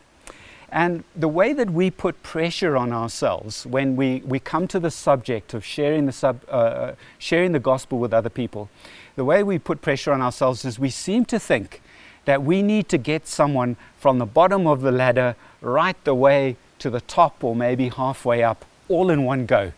And 0.77 1.05
the 1.17 1.27
way 1.27 1.55
that 1.55 1.71
we 1.71 1.91
put 1.91 2.23
pressure 2.23 2.77
on 2.77 2.93
ourselves 2.93 3.65
when 3.65 3.97
we, 3.97 4.21
we 4.27 4.39
come 4.39 4.69
to 4.69 4.79
the 4.79 4.91
subject 4.91 5.55
of 5.55 5.65
sharing 5.65 6.05
the, 6.05 6.13
sub, 6.13 6.43
uh, 6.49 6.51
uh, 6.51 6.95
sharing 7.19 7.53
the 7.53 7.59
gospel 7.59 7.99
with 7.99 8.13
other 8.13 8.29
people, 8.29 8.69
the 9.15 9.25
way 9.25 9.43
we 9.43 9.59
put 9.59 9.81
pressure 9.81 10.13
on 10.13 10.21
ourselves 10.21 10.67
is 10.67 10.79
we 10.79 10.91
seem 10.91 11.25
to 11.25 11.39
think 11.39 11.81
that 12.27 12.43
we 12.43 12.61
need 12.61 12.91
to 12.91 12.99
get 12.99 13.27
someone 13.27 13.79
from 13.99 14.19
the 14.19 14.27
bottom 14.27 14.67
of 14.67 14.83
the 14.83 14.93
ladder 14.93 15.35
right 15.63 15.97
the 16.05 16.15
way 16.15 16.57
to 16.81 16.91
the 16.91 17.01
top 17.01 17.43
or 17.43 17.57
maybe 17.57 17.89
halfway 17.89 18.43
up, 18.43 18.67
all 18.91 19.09
in 19.09 19.25
one 19.25 19.47
go. 19.47 19.73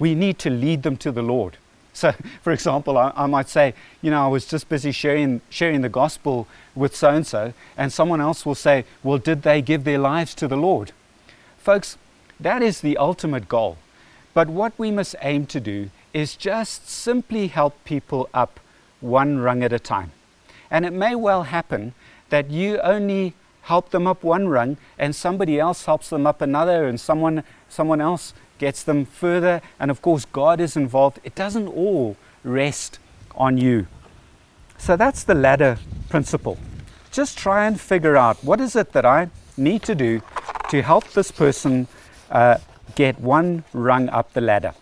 We 0.00 0.16
need 0.16 0.40
to 0.40 0.50
lead 0.50 0.82
them 0.82 0.96
to 0.96 1.12
the 1.12 1.22
Lord. 1.22 1.56
So, 1.92 2.12
for 2.42 2.52
example, 2.52 2.98
I, 2.98 3.12
I, 3.14 3.26
might 3.26 3.48
say, 3.48 3.74
you 4.00 4.10
know, 4.10 4.24
I 4.24 4.28
was 4.28 4.46
just 4.46 4.68
busy 4.68 4.92
sharing, 4.92 5.40
sharing 5.50 5.82
the 5.82 5.88
gospel 5.88 6.46
with 6.74 6.96
so 6.96 7.10
and 7.10 7.26
so, 7.26 7.52
and 7.76 7.92
someone 7.92 8.20
else 8.20 8.46
will 8.46 8.54
say, 8.54 8.84
well, 9.02 9.18
did 9.18 9.42
they 9.42 9.62
give 9.62 9.84
their 9.84 9.98
lives 9.98 10.34
to 10.36 10.48
the 10.48 10.56
Lord? 10.56 10.92
Folks, 11.58 11.98
that 12.40 12.62
is 12.62 12.80
the 12.80 12.96
ultimate 12.96 13.48
goal. 13.48 13.78
But 14.34 14.48
what 14.48 14.72
we 14.78 14.90
must 14.90 15.14
aim 15.22 15.46
to 15.46 15.60
do 15.60 15.90
is 16.12 16.36
just 16.36 16.88
simply 16.88 17.48
help 17.48 17.84
people 17.84 18.28
up 18.32 18.60
one 19.00 19.38
rung 19.38 19.62
at 19.62 19.72
a 19.72 19.78
time. 19.78 20.12
And 20.70 20.86
it 20.86 20.92
may 20.92 21.14
well 21.14 21.44
happen 21.44 21.94
that 22.30 22.50
you 22.50 22.78
only 22.80 23.34
help 23.62 23.90
them 23.90 24.06
up 24.06 24.24
one 24.24 24.48
rung 24.48 24.76
and 24.98 25.14
somebody 25.14 25.60
else 25.60 25.84
helps 25.84 26.08
them 26.08 26.26
up 26.26 26.40
another 26.40 26.86
and 26.86 26.98
someone, 26.98 27.44
someone 27.68 28.00
else 28.00 28.34
gets 28.58 28.82
them 28.82 29.04
further. 29.04 29.60
And 29.78 29.90
of 29.90 30.02
course, 30.02 30.24
God 30.24 30.60
is 30.60 30.76
involved. 30.76 31.20
It 31.24 31.34
doesn't 31.34 31.68
all 31.68 32.16
rest 32.44 32.98
on 33.34 33.58
you. 33.58 33.86
So 34.78 34.96
that's 34.96 35.24
the 35.24 35.34
ladder 35.34 35.78
principle. 36.08 36.58
Just 37.10 37.38
try 37.38 37.66
and 37.66 37.80
figure 37.80 38.16
out 38.16 38.42
what 38.42 38.60
is 38.60 38.74
it 38.74 38.92
that 38.92 39.04
I 39.04 39.30
need 39.56 39.82
to 39.84 39.94
do 39.94 40.22
to 40.70 40.82
help 40.82 41.08
this 41.10 41.30
person 41.30 41.86
uh, 42.30 42.58
get 42.94 43.20
one 43.20 43.64
rung 43.72 44.08
up 44.08 44.32
the 44.32 44.40
ladder. 44.40 44.74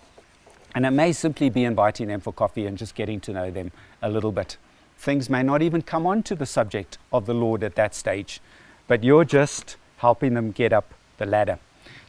And 0.75 0.87
it 0.87 0.91
may 0.91 1.13
simply 1.13 1.51
be 1.51 1.65
inviting 1.65 2.09
them 2.09 2.21
for 2.21 2.33
coffee 2.33 2.67
and 2.67 2.79
just 2.79 2.95
getting 2.95 3.21
to 3.21 3.33
know 3.33 3.51
them 3.51 3.73
a 4.01 4.09
little 4.09 4.33
bit. 4.33 4.57
Things 4.97 5.29
may 5.29 5.43
not 5.43 5.63
even 5.63 5.83
come 5.83 6.07
on 6.07 6.23
to 6.25 6.35
the 6.35 6.47
subject 6.47 6.99
of 7.13 7.27
the 7.27 7.35
Lord 7.35 7.65
at 7.65 7.75
that 7.75 7.95
stage, 7.95 8.41
but 8.87 9.03
you're 9.03 9.25
just 9.25 9.77
helping 9.97 10.35
them 10.35 10.53
get 10.53 10.73
up 10.73 10.95
the 11.19 11.27
ladder. 11.27 11.59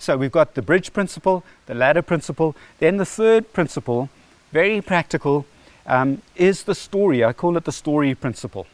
So 0.01 0.17
we've 0.17 0.31
got 0.31 0.55
the 0.55 0.63
bridge 0.63 0.93
principle, 0.93 1.43
the 1.67 1.75
ladder 1.75 2.01
principle. 2.01 2.55
Then 2.79 2.97
the 2.97 3.05
third 3.05 3.53
principle, 3.53 4.09
very 4.51 4.81
practical, 4.81 5.45
um, 5.85 6.23
is 6.35 6.63
the 6.63 6.73
story. 6.73 7.23
I 7.23 7.33
call 7.33 7.55
it 7.55 7.65
the 7.65 7.71
story 7.71 8.15
principle. 8.15 8.65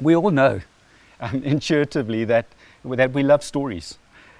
We 0.00 0.16
all 0.16 0.30
know 0.30 0.62
um, 1.20 1.42
intuitively 1.44 2.24
that, 2.24 2.46
that 2.84 3.12
we 3.12 3.22
love 3.22 3.44
stories. 3.44 3.98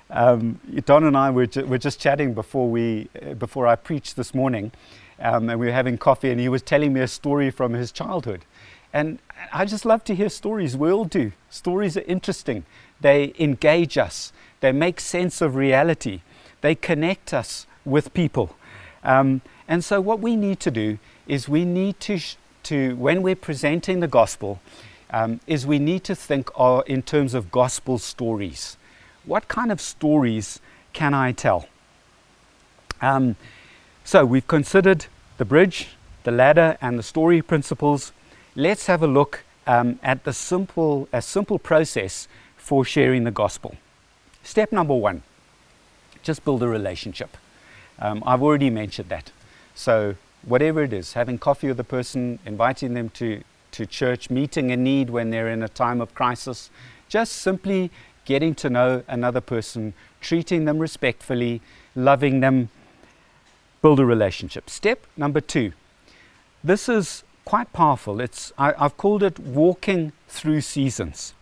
Um, 0.09 0.59
Don 0.87 1.05
and 1.05 1.15
I 1.15 1.29
were, 1.29 1.45
ju- 1.45 1.67
were 1.67 1.77
just 1.77 2.01
chatting 2.01 2.33
before, 2.33 2.71
we, 2.71 3.11
uh, 3.21 3.35
before 3.35 3.67
I 3.67 3.77
preached 3.77 4.17
this 4.17 4.35
morning, 4.35 4.73
um, 5.21 5.51
and 5.51 5.61
we 5.61 5.67
were 5.67 5.73
having 5.73 5.99
coffee, 5.99 6.31
and 6.31 6.41
he 6.41 6.49
was 6.49 6.63
telling 6.63 6.95
me 6.95 7.03
a 7.03 7.09
story 7.09 7.51
from 7.51 7.75
his 7.75 7.93
childhood. 7.93 8.47
And 8.95 9.19
I 9.53 9.67
just 9.67 9.85
love 9.85 10.03
to 10.05 10.15
hear 10.15 10.31
stories. 10.31 10.79
We 10.79 10.91
all 10.91 11.05
do. 11.05 11.33
Stories 11.51 11.99
are 11.99 12.05
interesting, 12.07 12.65
they 13.03 13.35
engage 13.39 13.99
us, 13.99 14.33
they 14.61 14.73
make 14.73 15.01
sense 15.01 15.41
of 15.41 15.55
reality, 15.55 16.23
they 16.61 16.75
connect 16.75 17.33
us 17.33 17.67
with 17.85 18.13
people. 18.15 18.57
Um, 19.05 19.41
and 19.67 19.85
so, 19.85 20.01
what 20.01 20.21
we 20.21 20.37
need 20.37 20.61
to 20.61 20.71
do 20.71 20.99
is 21.27 21.49
we 21.49 21.65
need 21.65 22.01
to, 22.01 22.19
to 22.65 22.97
when 22.97 23.23
we're 23.23 23.37
presenting 23.37 24.01
the 24.01 24.09
gospel, 24.09 24.61
um, 25.11 25.41
is 25.47 25.67
we 25.67 25.79
need 25.79 26.05
to 26.05 26.15
think 26.15 26.51
uh, 26.57 26.83
in 26.87 27.03
terms 27.03 27.35
of 27.35 27.51
gospel 27.51 27.99
stories 27.99 28.77
what 29.29 29.47
kind 29.47 29.71
of 29.71 29.81
stories 29.81 30.59
can 30.93 31.15
I 31.15 31.33
tell? 31.33 31.69
Um, 33.01 33.37
so 34.05 34.25
we've 34.25 34.49
considered 34.49 35.07
the 35.37 35.45
bridge, 35.45 35.89
the 36.25 36.31
ladder, 36.31 36.79
and 36.81 36.99
the 36.99 37.03
story 37.03 37.43
principles. 37.43 38.13
Let's 38.57 38.87
have 38.87 39.03
a 39.03 39.07
look 39.07 39.45
um, 39.67 40.01
at 40.03 40.25
the 40.25 40.33
simple, 40.33 41.09
a 41.13 41.21
simple 41.21 41.59
process 41.59 42.27
for 42.57 42.85
sharing 42.85 43.25
the 43.25 43.31
gospel. 43.31 43.77
Step 44.43 44.73
number 44.73 44.95
one, 44.95 45.23
just 46.23 46.45
build 46.45 46.63
a 46.63 46.69
relationship. 46.69 47.37
Um, 47.99 48.23
I've 48.27 48.43
already 48.43 48.71
mentioned 48.71 49.09
that. 49.09 49.33
So 49.75 50.17
whatever 50.43 50.83
it 50.83 50.93
is, 50.93 51.13
having 51.13 51.39
coffee 51.39 51.69
with 51.69 51.81
a 51.81 51.85
person, 51.85 52.39
inviting 52.47 52.95
them 52.95 53.11
to, 53.11 53.43
to 53.73 53.87
church, 53.87 54.31
meeting 54.31 54.71
a 54.71 54.77
need 54.77 55.11
when 55.11 55.31
they're 55.31 55.49
in 55.49 55.63
a 55.63 55.69
time 55.69 56.01
of 56.01 56.15
crisis, 56.15 56.71
just 57.09 57.33
simply 57.33 57.91
getting 58.25 58.55
to 58.55 58.71
know 58.71 59.03
another 59.09 59.41
person, 59.41 59.95
treating 60.21 60.65
them 60.65 60.79
respectfully, 60.79 61.61
loving 61.95 62.41
them, 62.41 62.69
build 63.81 64.01
a 64.01 64.05
relationship. 64.05 64.69
Step 64.69 65.07
number 65.17 65.41
two. 65.41 65.73
This 66.63 66.89
is 66.89 67.23
quite 67.45 67.73
powerful. 67.73 68.21
It's, 68.21 68.53
I, 68.59 68.75
I've 68.79 68.97
called 68.97 69.23
it 69.23 69.39
walking 69.39 70.13
through 70.29 70.61
seasons. 70.61 71.33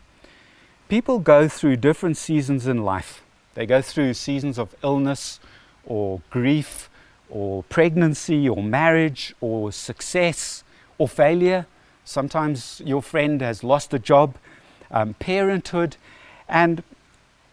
People 0.89 1.19
go 1.19 1.49
through 1.49 1.77
different 1.77 2.17
seasons 2.17 2.67
in 2.67 2.85
life. 2.85 3.23
They 3.55 3.67
go 3.67 3.83
through 3.83 4.15
seasons 4.15 4.57
of 4.57 4.75
illness 4.85 5.41
or 5.85 6.21
grief 6.31 6.89
or 7.29 7.65
pregnancy 7.65 8.49
or 8.49 8.63
marriage 8.63 9.35
or 9.41 9.73
success 9.73 10.63
or 10.97 11.09
failure. 11.09 11.67
Sometimes 12.05 12.81
your 12.85 13.03
friend 13.03 13.41
has 13.41 13.65
lost 13.65 13.93
a 13.95 13.99
job, 13.99 14.37
um, 14.93 15.15
parenthood, 15.15 15.97
and 16.49 16.85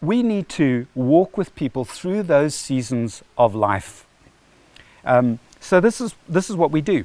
we 0.00 0.22
need 0.22 0.48
to 0.50 0.86
walk 0.94 1.36
with 1.36 1.56
people 1.56 1.84
through 1.84 2.22
those 2.22 2.54
seasons 2.54 3.24
of 3.36 3.52
life. 3.54 4.06
Um, 5.04 5.40
so, 5.58 5.80
this 5.80 6.00
is, 6.00 6.14
this 6.28 6.48
is 6.50 6.56
what 6.56 6.70
we 6.70 6.80
do. 6.80 7.04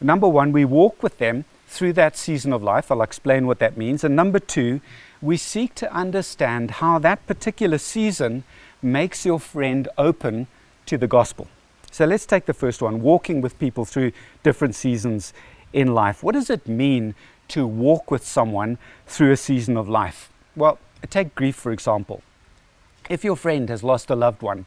Number 0.00 0.28
one, 0.28 0.52
we 0.52 0.64
walk 0.64 1.02
with 1.02 1.18
them 1.18 1.44
through 1.66 1.92
that 1.94 2.16
season 2.16 2.52
of 2.52 2.62
life. 2.62 2.90
I'll 2.90 3.02
explain 3.02 3.46
what 3.46 3.58
that 3.58 3.76
means. 3.76 4.04
And 4.04 4.14
number 4.14 4.38
two, 4.38 4.80
we 5.20 5.36
seek 5.36 5.74
to 5.76 5.92
understand 5.92 6.72
how 6.72 6.98
that 7.00 7.26
particular 7.26 7.78
season 7.78 8.44
makes 8.82 9.26
your 9.26 9.40
friend 9.40 9.88
open 9.98 10.46
to 10.86 10.96
the 10.96 11.08
gospel. 11.08 11.48
So 11.90 12.04
let's 12.04 12.26
take 12.26 12.46
the 12.46 12.54
first 12.54 12.82
one 12.82 13.00
walking 13.00 13.40
with 13.40 13.58
people 13.58 13.84
through 13.84 14.12
different 14.42 14.74
seasons 14.74 15.32
in 15.72 15.94
life. 15.94 16.22
What 16.22 16.34
does 16.34 16.50
it 16.50 16.68
mean 16.68 17.14
to 17.48 17.66
walk 17.66 18.10
with 18.10 18.26
someone 18.26 18.78
through 19.06 19.32
a 19.32 19.36
season 19.36 19.76
of 19.76 19.88
life? 19.88 20.30
Well, 20.54 20.78
take 21.08 21.34
grief, 21.34 21.56
for 21.56 21.72
example. 21.72 22.22
If 23.08 23.24
your 23.24 23.36
friend 23.36 23.68
has 23.68 23.82
lost 23.82 24.10
a 24.10 24.16
loved 24.16 24.42
one, 24.42 24.66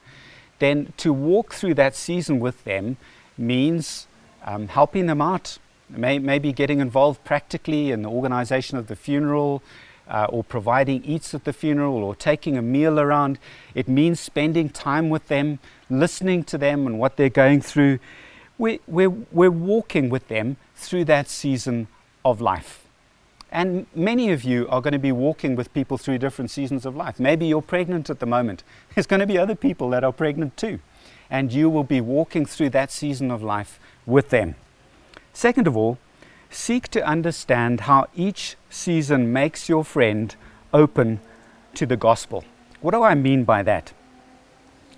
then 0.60 0.94
to 0.98 1.14
walk 1.14 1.54
through 1.54 1.76
that 1.76 1.96
season 1.96 2.40
with 2.40 2.64
them 2.64 2.98
means 3.38 4.08
um, 4.44 4.68
helping 4.68 5.06
them 5.06 5.22
out, 5.22 5.58
may, 5.90 6.20
maybe 6.20 6.52
getting 6.52 6.80
involved 6.80 7.24
practically 7.24 7.92
in 7.92 8.04
the 8.04 8.10
organization 8.10 8.78
of 8.78 8.88
the 8.88 8.96
funeral, 8.96 9.62
uh, 10.10 10.26
or 10.30 10.44
providing 10.44 11.04
eats 11.06 11.34
at 11.34 11.44
the 11.44 11.54
funeral, 11.54 12.04
or 12.04 12.16
taking 12.16 12.58
a 12.58 12.62
meal 12.62 13.00
around. 13.00 13.38
It 13.76 13.88
means 13.88 14.20
spending 14.20 14.70
time 14.70 15.10
with 15.10 15.28
them, 15.28 15.60
listening 15.90 16.44
to 16.46 16.58
them 16.58 16.88
and 16.88 17.00
what 17.00 17.18
they're 17.18 17.30
going 17.30 17.62
through. 17.62 18.00
We, 18.58 18.80
we're, 18.88 19.10
we're 19.10 19.52
walking 19.52 20.10
with 20.10 20.28
them 20.28 20.58
through 20.76 21.06
that 21.06 21.30
season 21.30 21.88
of 22.26 22.42
life. 22.42 22.86
And 23.52 23.88
many 23.96 24.32
of 24.32 24.44
you 24.44 24.68
are 24.70 24.82
going 24.82 24.94
to 24.94 25.00
be 25.00 25.12
walking 25.12 25.56
with 25.56 25.74
people 25.74 25.98
through 25.98 26.20
different 26.20 26.52
seasons 26.52 26.86
of 26.86 26.96
life. 26.96 27.20
Maybe 27.20 27.48
you're 27.48 27.62
pregnant 27.62 28.10
at 28.10 28.20
the 28.20 28.26
moment. 28.26 28.64
There's 28.96 29.08
going 29.08 29.22
to 29.22 29.28
be 29.28 29.38
other 29.38 29.56
people 29.56 29.90
that 29.92 30.04
are 30.04 30.12
pregnant 30.12 30.56
too. 30.58 30.80
And 31.32 31.52
you 31.54 31.70
will 31.70 31.84
be 31.84 32.02
walking 32.02 32.46
through 32.46 32.70
that 32.72 32.92
season 32.92 33.32
of 33.32 33.44
life 33.44 33.80
with 34.06 34.30
them. 34.30 34.56
Second 35.34 35.68
of 35.68 35.78
all, 35.78 35.98
seek 36.50 36.88
to 36.90 37.06
understand 37.06 37.82
how 37.82 38.08
each 38.16 38.56
season 38.70 39.32
makes 39.32 39.70
your 39.70 39.84
friend 39.84 40.36
open 40.74 41.20
to 41.76 41.86
the 41.86 41.98
gospel. 41.98 42.44
What 42.82 42.92
do 42.92 43.04
I 43.04 43.16
mean 43.16 43.44
by 43.44 43.64
that? 43.64 43.94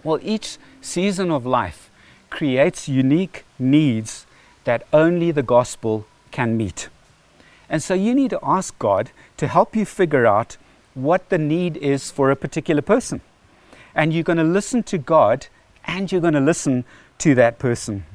Well, 0.04 0.20
each 0.22 0.58
season 0.82 1.32
of 1.32 1.46
life 1.46 1.90
creates 2.30 2.88
unique 2.88 3.46
needs 3.60 4.26
that 4.64 4.86
only 4.94 5.32
the 5.32 5.44
gospel 5.44 6.06
can 6.32 6.58
meet. 6.58 6.90
And 7.70 7.82
so 7.82 7.94
you 7.94 8.14
need 8.14 8.32
to 8.32 8.40
ask 8.44 8.78
God 8.80 9.12
to 9.38 9.48
help 9.48 9.76
you 9.76 9.86
figure 9.86 10.26
out 10.26 10.58
what 10.94 11.30
the 11.30 11.38
need 11.38 11.78
is 11.78 12.12
for 12.12 12.32
a 12.32 12.36
particular 12.36 12.82
person. 12.82 13.22
And 13.96 14.14
you're 14.14 14.24
going 14.24 14.38
to 14.38 14.44
listen 14.44 14.84
to 14.84 14.98
God 14.98 15.48
and 15.86 16.12
you're 16.12 16.22
going 16.22 16.34
to 16.34 16.40
listen 16.40 16.86
to 17.20 17.36
that 17.36 17.60
person. 17.60 18.06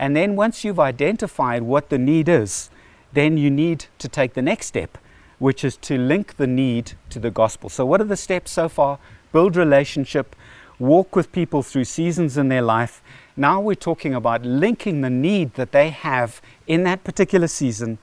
And 0.00 0.16
then 0.16 0.34
once 0.34 0.64
you've 0.64 0.80
identified 0.80 1.62
what 1.62 1.90
the 1.90 1.98
need 1.98 2.26
is, 2.26 2.70
then 3.12 3.36
you 3.36 3.50
need 3.50 3.84
to 3.98 4.08
take 4.08 4.32
the 4.32 4.40
next 4.40 4.64
step, 4.64 4.96
which 5.38 5.62
is 5.62 5.76
to 5.76 5.98
link 5.98 6.38
the 6.38 6.46
need 6.46 6.92
to 7.10 7.20
the 7.20 7.30
gospel. 7.30 7.68
So, 7.68 7.84
what 7.84 8.00
are 8.00 8.04
the 8.04 8.16
steps 8.16 8.50
so 8.50 8.70
far? 8.70 8.98
Build 9.30 9.56
relationship, 9.56 10.34
walk 10.78 11.14
with 11.14 11.32
people 11.32 11.62
through 11.62 11.84
seasons 11.84 12.38
in 12.38 12.48
their 12.48 12.62
life. 12.62 13.02
Now 13.36 13.60
we're 13.60 13.74
talking 13.74 14.14
about 14.14 14.42
linking 14.42 15.02
the 15.02 15.10
need 15.10 15.52
that 15.54 15.72
they 15.72 15.90
have 15.90 16.40
in 16.66 16.82
that 16.84 17.04
particular 17.04 17.46
season 17.46 17.98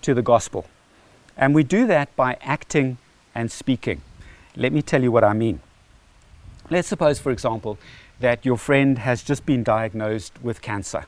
to 0.00 0.14
the 0.14 0.22
gospel. 0.22 0.64
And 1.36 1.54
we 1.54 1.64
do 1.64 1.86
that 1.86 2.16
by 2.16 2.38
acting 2.40 2.96
and 3.34 3.52
speaking. 3.52 4.00
Let 4.56 4.72
me 4.72 4.80
tell 4.80 5.02
you 5.02 5.12
what 5.12 5.22
I 5.22 5.34
mean. 5.34 5.60
Let's 6.70 6.88
suppose, 6.88 7.18
for 7.18 7.30
example, 7.30 7.76
that 8.20 8.46
your 8.46 8.56
friend 8.56 9.00
has 9.00 9.22
just 9.22 9.44
been 9.44 9.62
diagnosed 9.62 10.32
with 10.42 10.62
cancer 10.62 11.04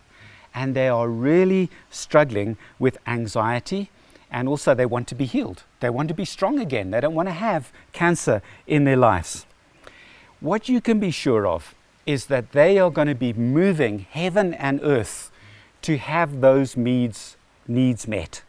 and 0.58 0.74
they 0.74 0.88
are 0.88 1.08
really 1.08 1.70
struggling 1.88 2.56
with 2.80 2.98
anxiety 3.06 3.90
and 4.28 4.48
also 4.48 4.74
they 4.74 4.84
want 4.84 5.06
to 5.06 5.14
be 5.14 5.24
healed. 5.24 5.62
They 5.78 5.88
want 5.88 6.08
to 6.08 6.14
be 6.14 6.24
strong 6.24 6.58
again. 6.58 6.90
They 6.90 7.00
don't 7.00 7.14
want 7.14 7.28
to 7.28 7.32
have 7.48 7.70
cancer 7.92 8.42
in 8.66 8.82
their 8.82 8.96
lives. 8.96 9.46
What 10.40 10.68
you 10.68 10.80
can 10.80 10.98
be 10.98 11.12
sure 11.12 11.46
of 11.46 11.76
is 12.06 12.26
that 12.26 12.50
they 12.50 12.76
are 12.76 12.90
going 12.90 13.06
to 13.06 13.14
be 13.14 13.32
moving 13.32 14.00
heaven 14.10 14.52
and 14.52 14.80
earth 14.82 15.30
to 15.82 15.96
have 15.96 16.40
those 16.40 16.76
needs, 16.76 17.36
needs 17.68 18.08
met. 18.08 18.42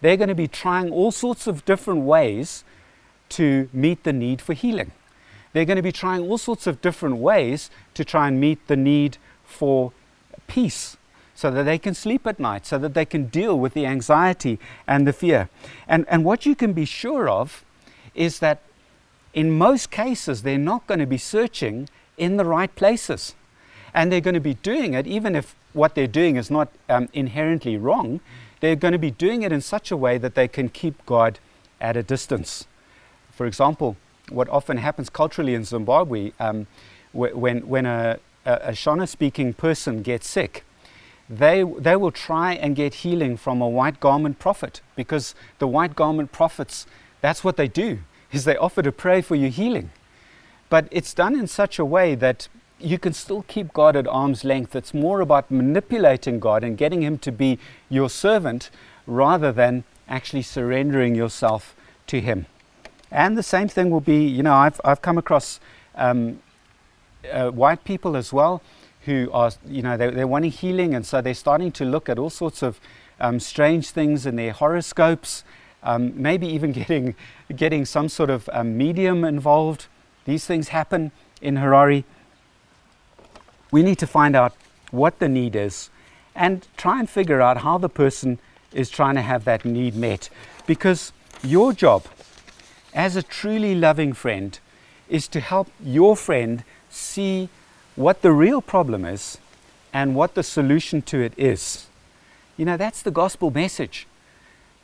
They're 0.00 0.16
going 0.16 0.28
to 0.28 0.36
be 0.36 0.46
trying 0.46 0.92
all 0.92 1.10
sorts 1.10 1.48
of 1.48 1.64
different 1.64 2.02
ways 2.02 2.62
to 3.30 3.68
meet 3.72 4.04
the 4.04 4.12
need 4.12 4.40
for 4.40 4.52
healing. 4.52 4.92
They're 5.52 5.64
going 5.64 5.76
to 5.76 5.82
be 5.82 5.98
trying 6.04 6.22
all 6.22 6.38
sorts 6.38 6.68
of 6.68 6.80
different 6.80 7.16
ways 7.16 7.68
to 7.94 8.04
try 8.04 8.28
and 8.28 8.40
meet 8.40 8.64
the 8.68 8.76
need 8.76 9.18
for 9.44 9.92
peace 10.46 10.97
so 11.38 11.52
that 11.52 11.62
they 11.62 11.78
can 11.78 11.94
sleep 11.94 12.26
at 12.26 12.40
night, 12.40 12.66
so 12.66 12.78
that 12.78 12.94
they 12.94 13.04
can 13.04 13.26
deal 13.26 13.56
with 13.56 13.72
the 13.72 13.86
anxiety 13.86 14.58
and 14.88 15.06
the 15.06 15.12
fear. 15.12 15.48
And, 15.86 16.04
and 16.08 16.24
what 16.24 16.44
you 16.44 16.56
can 16.56 16.72
be 16.72 16.84
sure 16.84 17.28
of 17.28 17.64
is 18.12 18.40
that 18.40 18.58
in 19.34 19.56
most 19.56 19.92
cases, 19.92 20.42
they're 20.42 20.58
not 20.58 20.84
going 20.88 20.98
to 20.98 21.06
be 21.06 21.16
searching 21.16 21.88
in 22.16 22.38
the 22.38 22.44
right 22.44 22.74
places. 22.74 23.36
And 23.94 24.10
they're 24.10 24.20
going 24.20 24.34
to 24.34 24.40
be 24.40 24.54
doing 24.54 24.94
it, 24.94 25.06
even 25.06 25.36
if 25.36 25.54
what 25.74 25.94
they're 25.94 26.08
doing 26.08 26.34
is 26.34 26.50
not 26.50 26.70
um, 26.88 27.08
inherently 27.12 27.76
wrong, 27.76 28.18
they're 28.58 28.74
going 28.74 28.90
to 28.90 28.98
be 28.98 29.12
doing 29.12 29.42
it 29.42 29.52
in 29.52 29.60
such 29.60 29.92
a 29.92 29.96
way 29.96 30.18
that 30.18 30.34
they 30.34 30.48
can 30.48 30.68
keep 30.68 31.06
God 31.06 31.38
at 31.80 31.96
a 31.96 32.02
distance. 32.02 32.66
For 33.30 33.46
example, 33.46 33.96
what 34.28 34.48
often 34.48 34.78
happens 34.78 35.08
culturally 35.08 35.54
in 35.54 35.62
Zimbabwe, 35.62 36.32
um, 36.40 36.66
when, 37.12 37.68
when 37.68 37.86
a, 37.86 38.18
a 38.44 38.72
Shona 38.72 39.08
speaking 39.08 39.52
person 39.52 40.02
gets 40.02 40.28
sick, 40.28 40.64
they, 41.28 41.62
they 41.62 41.96
will 41.96 42.10
try 42.10 42.54
and 42.54 42.74
get 42.74 42.94
healing 42.94 43.36
from 43.36 43.60
a 43.60 43.68
white 43.68 44.00
garment 44.00 44.38
prophet 44.38 44.80
because 44.96 45.34
the 45.58 45.68
white 45.68 45.94
garment 45.94 46.32
prophets, 46.32 46.86
that's 47.20 47.44
what 47.44 47.56
they 47.56 47.68
do, 47.68 48.00
is 48.32 48.44
they 48.44 48.56
offer 48.56 48.82
to 48.82 48.92
pray 48.92 49.20
for 49.20 49.34
your 49.34 49.50
healing. 49.50 49.90
But 50.70 50.88
it's 50.90 51.14
done 51.14 51.38
in 51.38 51.46
such 51.46 51.78
a 51.78 51.84
way 51.84 52.14
that 52.14 52.48
you 52.78 52.98
can 52.98 53.12
still 53.12 53.42
keep 53.42 53.72
God 53.72 53.96
at 53.96 54.06
arm's 54.06 54.44
length. 54.44 54.76
It's 54.76 54.94
more 54.94 55.20
about 55.20 55.50
manipulating 55.50 56.38
God 56.38 56.62
and 56.62 56.76
getting 56.76 57.02
Him 57.02 57.18
to 57.18 57.32
be 57.32 57.58
your 57.88 58.08
servant 58.08 58.70
rather 59.06 59.50
than 59.50 59.84
actually 60.08 60.42
surrendering 60.42 61.14
yourself 61.14 61.74
to 62.06 62.20
Him. 62.20 62.46
And 63.10 63.36
the 63.36 63.42
same 63.42 63.68
thing 63.68 63.90
will 63.90 64.00
be, 64.00 64.26
you 64.26 64.42
know, 64.42 64.54
I've, 64.54 64.80
I've 64.84 65.02
come 65.02 65.18
across 65.18 65.58
um, 65.94 66.40
uh, 67.30 67.50
white 67.50 67.84
people 67.84 68.16
as 68.16 68.32
well 68.32 68.62
who 69.02 69.30
are, 69.32 69.52
you 69.66 69.82
know, 69.82 69.96
they're, 69.96 70.10
they're, 70.10 70.26
wanting 70.26 70.50
healing, 70.50 70.94
and 70.94 71.06
so 71.06 71.20
they're 71.20 71.34
starting 71.34 71.72
to 71.72 71.84
look 71.84 72.08
at 72.08 72.18
all 72.18 72.30
sorts 72.30 72.62
of 72.62 72.80
um, 73.20 73.40
strange 73.40 73.90
things 73.90 74.26
in 74.26 74.36
their 74.36 74.52
horoscopes, 74.52 75.44
um, 75.82 76.12
maybe 76.20 76.46
even 76.46 76.72
getting, 76.80 77.14
getting 77.54 77.84
some 77.84 78.08
sort 78.08 78.30
of 78.30 78.48
um, 78.52 78.76
medium 78.76 79.24
involved. 79.24 79.86
These 80.24 80.44
things 80.44 80.68
happen 80.68 81.12
in 81.40 81.56
Harare. 81.56 82.04
We 83.70 83.82
need 83.82 83.98
to 83.98 84.06
find 84.06 84.34
out 84.34 84.54
what 84.90 85.18
the 85.18 85.28
need 85.28 85.54
is 85.54 85.90
and 86.34 86.66
try 86.76 86.98
and 86.98 87.10
figure 87.10 87.40
out 87.40 87.58
how 87.58 87.78
the 87.78 87.88
person 87.88 88.38
is 88.72 88.90
trying 88.90 89.16
to 89.16 89.22
have 89.22 89.44
that 89.44 89.64
need 89.64 89.94
met. 89.94 90.30
Because 90.66 91.12
your 91.42 91.72
job 91.72 92.04
as 92.94 93.16
a 93.16 93.22
truly 93.22 93.74
loving 93.74 94.12
friend 94.12 94.58
is 95.08 95.28
to 95.28 95.40
help 95.40 95.68
your 95.82 96.16
friend 96.16 96.64
see 96.88 97.48
what 97.98 98.22
the 98.22 98.30
real 98.30 98.62
problem 98.62 99.04
is 99.04 99.38
and 99.92 100.14
what 100.14 100.36
the 100.36 100.42
solution 100.44 101.02
to 101.02 101.20
it 101.20 101.32
is. 101.36 101.86
You 102.56 102.64
know, 102.64 102.76
that's 102.76 103.02
the 103.02 103.10
gospel 103.10 103.50
message. 103.50 104.06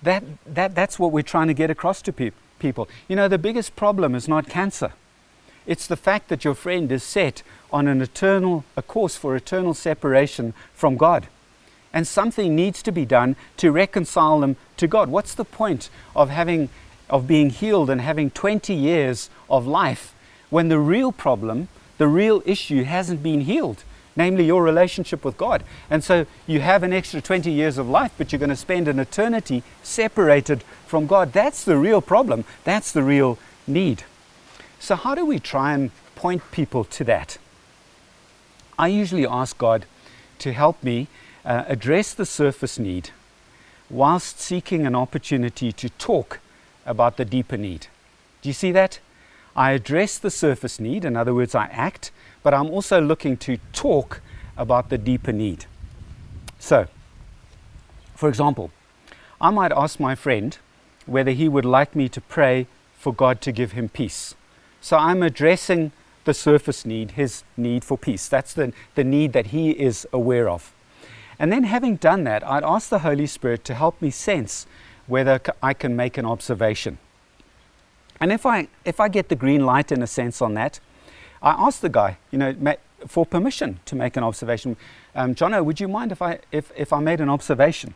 That, 0.03 0.25
that, 0.45 0.75
that's 0.75 0.99
what 0.99 1.13
we're 1.13 1.23
trying 1.23 1.47
to 1.47 1.55
get 1.55 1.71
across 1.71 2.03
to 2.03 2.13
pe- 2.13 2.33
people. 2.59 2.89
You 3.07 3.15
know, 3.15 3.29
the 3.29 3.39
biggest 3.39 3.77
problem 3.77 4.17
is 4.17 4.27
not 4.27 4.49
cancer. 4.49 4.95
It's 5.65 5.87
the 5.87 5.97
fact 5.97 6.29
that 6.29 6.45
your 6.45 6.57
friend 6.57 6.91
is 6.91 7.05
set 7.05 7.45
on 7.73 7.87
an 7.87 8.03
eternal, 8.03 8.65
a 8.77 8.83
course 8.83 9.17
for 9.17 9.37
eternal 9.37 9.75
separation 9.75 10.53
from 10.75 10.97
God. 10.97 11.29
And 11.93 12.09
something 12.09 12.57
needs 12.57 12.83
to 12.83 12.91
be 12.91 13.07
done 13.07 13.37
to 13.59 13.71
reconcile 13.71 14.41
them 14.41 14.57
to 14.79 14.89
God. 14.89 15.09
What's 15.09 15.35
the 15.35 15.45
point 15.45 15.89
of 16.17 16.31
having, 16.31 16.69
of 17.09 17.29
being 17.29 17.51
healed 17.51 17.91
and 17.91 18.01
having 18.01 18.31
20 18.31 18.75
years 18.75 19.31
of 19.49 19.69
life 19.69 20.17
when 20.51 20.69
the 20.69 20.81
real 20.81 21.13
problem 21.13 21.69
the 21.99 22.09
real 22.09 22.43
issue 22.45 22.85
hasn't 22.85 23.23
been 23.23 23.43
healed, 23.43 23.85
namely 24.17 24.45
your 24.45 24.63
relationship 24.63 25.25
with 25.25 25.37
God. 25.37 25.63
And 25.91 26.03
so 26.03 26.27
you 26.47 26.61
have 26.61 26.83
an 26.83 26.93
extra 26.93 27.21
20 27.21 27.51
years 27.51 27.79
of 27.79 27.89
life, 27.89 28.13
but 28.19 28.33
you're 28.33 28.39
going 28.39 28.51
to 28.51 28.57
spend 28.57 28.89
an 28.89 28.99
eternity 28.99 29.63
separated 29.83 30.63
from 30.87 31.07
God. 31.07 31.33
That's 31.33 31.65
the 31.65 31.77
real 31.77 32.01
problem. 32.01 32.45
That's 32.65 32.93
the 32.93 33.03
real 33.03 33.39
need. 33.67 34.05
So, 34.79 34.97
how 34.97 35.15
do 35.15 35.25
we 35.25 35.39
try 35.39 35.73
and 35.73 35.91
point 36.15 36.43
people 36.51 36.85
to 36.85 37.05
that? 37.05 37.39
I 38.79 38.89
usually 38.89 39.27
ask 39.27 39.57
God 39.57 39.87
to 40.41 40.53
help 40.53 40.83
me 40.83 41.09
uh, 41.45 41.65
address 41.69 42.13
the 42.13 42.27
surface 42.27 42.79
need 42.79 43.11
whilst 43.89 44.41
seeking 44.41 44.87
an 44.87 44.95
opportunity 44.95 45.73
to 45.73 45.89
talk 45.91 46.41
about 46.85 47.17
the 47.17 47.25
deeper 47.25 47.57
need. 47.57 47.87
Do 48.43 48.49
you 48.49 48.53
see 48.53 48.73
that? 48.73 48.99
I 49.57 49.73
address 49.73 50.19
the 50.19 50.31
surface 50.31 50.81
need, 50.81 51.05
in 51.05 51.17
other 51.17 51.35
words, 51.35 51.55
I 51.55 51.67
act, 51.67 52.11
but 52.43 52.53
I'm 52.53 52.71
also 52.71 53.01
looking 53.01 53.37
to 53.39 53.59
talk 53.73 54.21
about 54.57 54.89
the 54.89 54.99
deeper 54.99 55.33
need. 55.33 55.67
So, 56.59 56.87
for 58.15 58.29
example, 58.29 58.71
I 59.41 59.51
might 59.51 59.73
ask 59.73 60.01
my 60.01 60.15
friend 60.15 60.57
whether 61.07 61.31
he 61.33 61.49
would 61.49 61.65
like 61.65 61.95
me 61.95 62.09
to 62.09 62.21
pray 62.21 62.67
for 62.99 63.13
God 63.13 63.41
to 63.43 63.53
give 63.53 63.73
him 63.73 63.89
peace. 63.89 64.35
So 64.81 64.97
I'm 64.97 65.23
addressing 65.23 65.93
the 66.25 66.35
surface 66.35 66.87
need, 66.87 67.13
his 67.13 67.45
need 67.57 67.85
for 67.85 67.99
peace. 67.99 68.29
That's 68.29 68.55
the, 68.55 68.73
the 68.95 69.05
need 69.05 69.33
that 69.35 69.49
he 69.49 69.71
is 69.71 70.07
aware 70.13 70.49
of. 70.49 70.73
And 71.39 71.53
then, 71.53 71.65
having 71.65 71.97
done 71.97 72.25
that, 72.25 72.47
I'd 72.47 72.65
ask 72.65 72.89
the 72.89 73.01
Holy 73.01 73.27
Spirit 73.27 73.65
to 73.65 73.75
help 73.75 74.01
me 74.01 74.11
sense 74.11 74.67
whether 75.07 75.41
I 75.63 75.75
can 75.75 75.97
make 75.97 76.17
an 76.17 76.25
observation. 76.25 76.99
And 78.21 78.33
if 78.33 78.47
I, 78.47 78.69
if 78.85 79.01
I 79.01 79.09
get 79.09 79.29
the 79.29 79.37
green 79.37 79.67
light 79.67 79.93
in 79.93 80.03
a 80.03 80.07
sense 80.07 80.41
on 80.41 80.55
that, 80.55 80.81
I 81.43 81.51
ask 81.51 81.81
the 81.81 81.89
guy, 81.89 82.19
you 82.31 82.39
know, 82.39 82.77
for 83.07 83.27
permission 83.27 83.81
to 83.85 83.97
make 83.97 84.17
an 84.17 84.25
observation. 84.25 84.77
Um, 85.15 85.35
Jono, 85.35 85.65
would 85.65 85.81
you 85.81 85.89
mind 85.89 86.13
if 86.13 86.23
I, 86.23 86.39
if, 86.51 86.73
if 86.77 86.93
I 86.93 87.01
made 87.01 87.21
an 87.21 87.29
observation? 87.29 87.95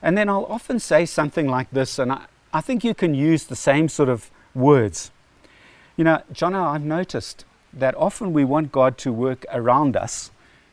And 0.00 0.16
then 0.16 0.28
I'll 0.28 0.46
often 0.46 0.80
say 0.80 1.06
something 1.06 1.46
like 1.46 1.70
this, 1.70 1.98
and 1.98 2.10
I, 2.10 2.26
I 2.52 2.60
think 2.60 2.82
you 2.82 2.94
can 2.94 3.14
use 3.14 3.44
the 3.44 3.56
same 3.56 3.88
sort 3.88 4.08
of 4.08 4.30
words. 4.54 5.10
You 5.96 6.04
know, 6.04 6.22
Jono, 6.32 6.66
I've 6.74 6.84
noticed 6.84 7.44
that 7.72 7.94
often 7.94 8.32
we 8.32 8.44
want 8.44 8.72
God 8.72 8.98
to 8.98 9.12
work 9.12 9.46
around 9.52 9.96
us 9.96 10.30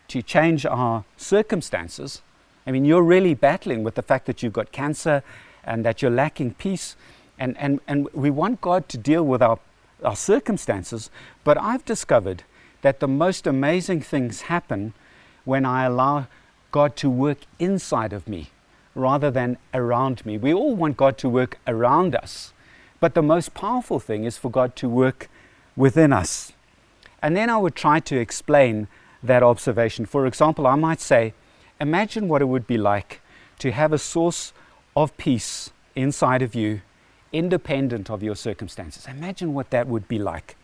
to 0.09 0.21
change 0.21 0.65
our 0.65 1.05
circumstances. 1.17 2.21
I 2.65 2.71
mean, 2.71 2.85
you're 2.85 3.03
really 3.03 3.33
battling 3.33 3.83
with 3.83 3.95
the 3.95 4.01
fact 4.01 4.25
that 4.25 4.41
you've 4.41 4.53
got 4.53 4.71
cancer 4.71 5.23
and 5.63 5.85
that 5.85 6.01
you're 6.01 6.11
lacking 6.11 6.55
peace. 6.55 6.95
And, 7.39 7.57
and, 7.57 7.79
and 7.87 8.07
we 8.13 8.29
want 8.29 8.61
God 8.61 8.87
to 8.89 8.97
deal 8.97 9.23
with 9.23 9.41
our, 9.41 9.59
our 10.03 10.15
circumstances, 10.15 11.09
but 11.43 11.57
I've 11.57 11.85
discovered 11.85 12.43
that 12.81 12.99
the 12.99 13.07
most 13.07 13.47
amazing 13.47 14.01
things 14.01 14.41
happen 14.41 14.93
when 15.45 15.65
I 15.65 15.85
allow 15.85 16.27
God 16.71 16.95
to 16.97 17.09
work 17.09 17.39
inside 17.57 18.13
of 18.13 18.27
me 18.27 18.51
rather 18.93 19.31
than 19.31 19.57
around 19.73 20.25
me. 20.25 20.37
We 20.37 20.53
all 20.53 20.75
want 20.75 20.97
God 20.97 21.17
to 21.19 21.29
work 21.29 21.57
around 21.65 22.15
us, 22.15 22.53
but 22.99 23.15
the 23.15 23.21
most 23.21 23.53
powerful 23.53 23.99
thing 23.99 24.25
is 24.25 24.37
for 24.37 24.51
God 24.51 24.75
to 24.77 24.89
work 24.89 25.29
within 25.75 26.11
us. 26.11 26.51
And 27.21 27.35
then 27.35 27.49
I 27.49 27.57
would 27.57 27.75
try 27.75 27.99
to 28.01 28.17
explain 28.17 28.87
that 29.23 29.43
observation. 29.43 30.05
For 30.05 30.25
example, 30.25 30.67
I 30.67 30.75
might 30.75 31.01
say, 31.01 31.33
Imagine 31.81 32.27
what 32.27 32.41
it 32.41 32.45
would 32.45 32.67
be 32.67 32.77
like 32.77 33.21
to 33.59 33.71
have 33.71 33.93
a 33.93 33.97
source 33.97 34.51
of 34.97 35.15
peace 35.15 35.71
inside 35.95 36.41
of 36.41 36.53
you 36.53 36.81
independent 37.31 38.09
of 38.09 38.23
your 38.23 38.35
circumstances. 38.35 39.07
Imagine 39.07 39.53
what 39.53 39.69
that 39.69 39.87
would 39.87 40.07
be 40.07 40.19
like. 40.19 40.55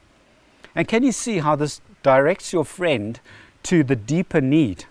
And 0.76 0.88
can 0.88 1.04
you 1.04 1.12
see 1.12 1.40
how 1.40 1.56
this 1.56 1.82
directs 2.04 2.52
your 2.52 2.66
friend 2.66 3.20
to 3.64 3.84
the 3.84 3.96
deeper 3.96 4.42
need? 4.42 4.86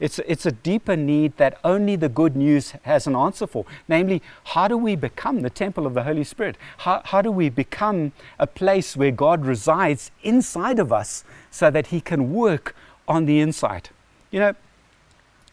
It's, 0.00 0.18
it's 0.20 0.46
a 0.46 0.52
deeper 0.52 0.96
need 0.96 1.36
that 1.36 1.58
only 1.62 1.94
the 1.94 2.08
good 2.08 2.34
news 2.34 2.72
has 2.82 3.06
an 3.06 3.14
answer 3.14 3.46
for. 3.46 3.66
Namely, 3.86 4.22
how 4.44 4.66
do 4.66 4.78
we 4.78 4.96
become 4.96 5.42
the 5.42 5.50
temple 5.50 5.86
of 5.86 5.92
the 5.92 6.04
Holy 6.04 6.24
Spirit? 6.24 6.56
How, 6.78 7.02
how 7.04 7.20
do 7.20 7.30
we 7.30 7.50
become 7.50 8.12
a 8.38 8.46
place 8.46 8.96
where 8.96 9.10
God 9.10 9.44
resides 9.44 10.10
inside 10.22 10.78
of 10.78 10.90
us 10.90 11.22
so 11.50 11.70
that 11.70 11.88
He 11.88 12.00
can 12.00 12.32
work 12.32 12.74
on 13.06 13.26
the 13.26 13.40
inside? 13.40 13.90
You 14.30 14.40
know, 14.40 14.54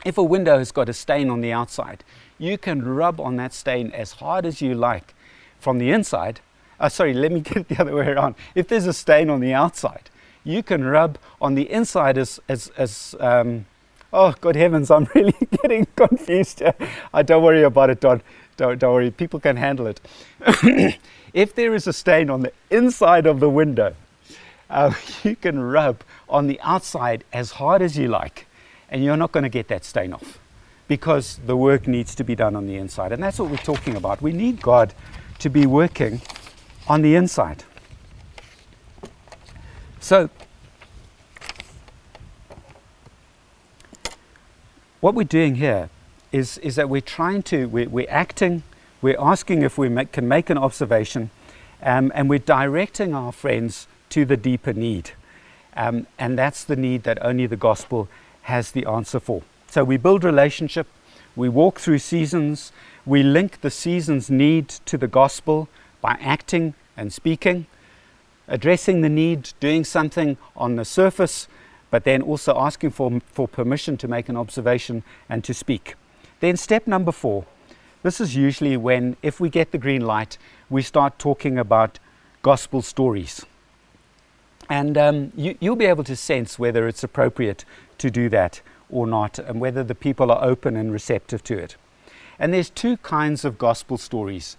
if 0.05 0.17
a 0.17 0.23
window 0.23 0.59
has 0.59 0.71
got 0.71 0.87
a 0.87 0.93
stain 0.93 1.29
on 1.29 1.41
the 1.41 1.51
outside, 1.51 2.05
you 2.37 2.57
can 2.57 2.85
rub 2.85 3.19
on 3.19 3.35
that 3.35 3.53
stain 3.53 3.91
as 3.91 4.13
hard 4.13 4.45
as 4.45 4.61
you 4.61 4.75
like 4.75 5.13
from 5.59 5.77
the 5.79 5.91
inside, 5.91 6.39
uh, 6.79 6.89
sorry, 6.89 7.13
let 7.13 7.31
me 7.31 7.39
get 7.41 7.67
the 7.67 7.79
other 7.81 7.95
way 7.95 8.07
around. 8.07 8.35
If 8.55 8.67
there's 8.67 8.87
a 8.87 8.93
stain 8.93 9.29
on 9.29 9.39
the 9.39 9.53
outside, 9.53 10.09
you 10.43 10.63
can 10.63 10.83
rub 10.83 11.17
on 11.41 11.55
the 11.55 11.69
inside 11.71 12.17
as, 12.17 12.39
as, 12.47 12.71
as 12.77 13.15
um, 13.19 13.65
oh, 14.13 14.33
good 14.39 14.55
heavens, 14.55 14.91
I'm 14.95 15.07
really 15.13 15.35
getting 15.61 15.85
confused. 15.95 16.61
Uh, 16.61 17.23
don't 17.23 17.43
worry 17.43 17.63
about 17.63 17.89
it, 17.89 17.99
Don. 17.99 18.21
Don't, 18.55 18.79
don't 18.79 18.93
worry, 18.93 19.11
people 19.11 19.39
can 19.39 19.55
handle 19.57 19.85
it. 19.85 20.01
if 21.33 21.53
there 21.53 21.75
is 21.75 21.85
a 21.85 21.93
stain 21.93 22.29
on 22.29 22.41
the 22.41 22.51
inside 22.71 23.27
of 23.27 23.39
the 23.39 23.49
window, 23.49 23.95
uh, 24.69 24.93
you 25.23 25.35
can 25.35 25.59
rub 25.59 26.01
on 26.27 26.47
the 26.47 26.59
outside 26.61 27.23
as 27.31 27.51
hard 27.51 27.81
as 27.81 27.97
you 27.97 28.07
like, 28.07 28.47
and 28.89 29.03
you're 29.03 29.17
not 29.17 29.31
going 29.31 29.43
to 29.43 29.49
get 29.49 29.67
that 29.67 29.85
stain 29.85 30.13
off. 30.13 30.39
because 30.87 31.39
the 31.45 31.55
work 31.57 31.87
needs 31.87 32.15
to 32.15 32.23
be 32.23 32.35
done 32.35 32.55
on 32.55 32.65
the 32.65 32.77
inside. 32.77 33.11
And 33.11 33.21
that's 33.21 33.39
what 33.39 33.49
we're 33.49 33.57
talking 33.57 33.95
about. 33.95 34.21
We 34.21 34.31
need 34.31 34.61
God 34.61 34.93
to 35.39 35.49
be 35.49 35.65
working 35.65 36.21
on 36.87 37.01
the 37.01 37.15
inside. 37.15 37.63
So, 39.99 40.29
what 45.01 45.13
we're 45.13 45.23
doing 45.23 45.55
here 45.55 45.89
is, 46.31 46.57
is 46.59 46.75
that 46.75 46.89
we're 46.89 47.01
trying 47.01 47.43
to, 47.43 47.67
we're, 47.67 47.89
we're 47.89 48.09
acting, 48.09 48.63
we're 49.01 49.19
asking 49.19 49.61
if 49.61 49.77
we 49.77 49.89
make, 49.89 50.11
can 50.11 50.27
make 50.27 50.49
an 50.49 50.57
observation, 50.57 51.29
um, 51.81 52.11
and 52.15 52.29
we're 52.29 52.39
directing 52.39 53.13
our 53.13 53.31
friends 53.31 53.87
to 54.09 54.25
the 54.25 54.37
deeper 54.37 54.73
need. 54.73 55.11
Um, 55.75 56.07
and 56.17 56.37
that's 56.37 56.63
the 56.63 56.75
need 56.75 57.03
that 57.03 57.23
only 57.23 57.45
the 57.45 57.57
gospel 57.57 58.07
has 58.43 58.71
the 58.71 58.85
answer 58.85 59.19
for. 59.19 59.43
So 59.67 59.83
we 59.83 59.97
build 59.97 60.23
relationship, 60.23 60.87
we 61.35 61.49
walk 61.49 61.79
through 61.79 61.99
seasons, 61.99 62.71
we 63.07 63.23
link 63.23 63.61
the 63.61 63.71
season's 63.71 64.29
need 64.29 64.67
to 64.67 64.97
the 64.97 65.07
gospel 65.07 65.69
by 66.01 66.17
acting 66.19 66.73
and 66.97 67.13
speaking, 67.13 67.65
addressing 68.49 69.01
the 69.01 69.09
need, 69.09 69.53
doing 69.61 69.85
something 69.85 70.37
on 70.57 70.75
the 70.75 70.83
surface, 70.83 71.47
but 71.89 72.03
then 72.03 72.21
also 72.21 72.53
asking 72.59 72.89
for, 72.89 73.21
for 73.31 73.47
permission 73.47 73.95
to 73.95 74.09
make 74.09 74.27
an 74.27 74.35
observation 74.35 75.03
and 75.29 75.41
to 75.45 75.53
speak. 75.53 75.95
Then, 76.41 76.57
step 76.57 76.85
number 76.85 77.13
four 77.13 77.45
this 78.03 78.21
is 78.21 78.35
usually 78.35 78.77
when, 78.77 79.17
if 79.23 79.39
we 79.39 79.49
get 79.49 79.71
the 79.71 79.77
green 79.77 80.05
light, 80.05 80.37
we 80.69 80.81
start 80.81 81.17
talking 81.17 81.57
about 81.57 81.99
gospel 82.41 82.81
stories. 82.81 83.45
And 84.69 84.97
um, 84.97 85.31
you, 85.35 85.57
you'll 85.59 85.75
be 85.75 85.85
able 85.85 86.03
to 86.03 86.15
sense 86.15 86.59
whether 86.59 86.87
it's 86.87 87.03
appropriate 87.03 87.65
to 87.97 88.11
do 88.11 88.29
that 88.29 88.61
or 88.89 89.07
not, 89.07 89.39
and 89.39 89.59
whether 89.59 89.83
the 89.83 89.95
people 89.95 90.31
are 90.31 90.43
open 90.43 90.75
and 90.77 90.91
receptive 90.93 91.43
to 91.45 91.57
it. 91.57 91.75
And 92.39 92.53
there's 92.53 92.69
two 92.69 92.97
kinds 92.97 93.43
of 93.45 93.57
gospel 93.57 93.97
stories 93.97 94.57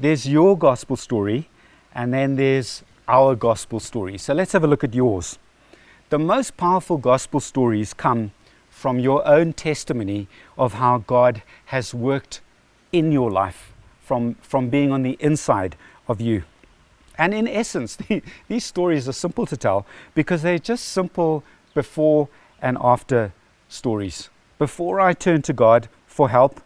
there's 0.00 0.28
your 0.28 0.56
gospel 0.56 0.96
story, 0.96 1.48
and 1.92 2.14
then 2.14 2.36
there's 2.36 2.84
our 3.08 3.34
gospel 3.34 3.80
story. 3.80 4.16
So 4.16 4.32
let's 4.32 4.52
have 4.52 4.62
a 4.62 4.68
look 4.68 4.84
at 4.84 4.94
yours. 4.94 5.40
The 6.10 6.20
most 6.20 6.56
powerful 6.56 6.98
gospel 6.98 7.40
stories 7.40 7.94
come 7.94 8.30
from 8.70 9.00
your 9.00 9.26
own 9.26 9.54
testimony 9.54 10.28
of 10.56 10.74
how 10.74 10.98
God 10.98 11.42
has 11.66 11.92
worked 11.92 12.40
in 12.92 13.10
your 13.10 13.28
life, 13.28 13.72
from, 14.00 14.36
from 14.36 14.68
being 14.70 14.92
on 14.92 15.02
the 15.02 15.16
inside 15.18 15.74
of 16.06 16.20
you. 16.20 16.44
And 17.18 17.34
in 17.34 17.48
essence, 17.48 17.96
the, 17.96 18.22
these 18.48 18.64
stories 18.64 19.08
are 19.08 19.12
simple 19.12 19.46
to 19.46 19.56
tell 19.56 19.84
because 20.14 20.42
they're 20.42 20.60
just 20.60 20.84
simple 20.84 21.42
before 21.74 22.28
and 22.62 22.78
after 22.80 23.32
stories. 23.68 24.30
Before 24.58 25.00
I 25.00 25.12
turned 25.12 25.42
to 25.44 25.52
God 25.52 25.88
for 26.06 26.28
help, 26.28 26.60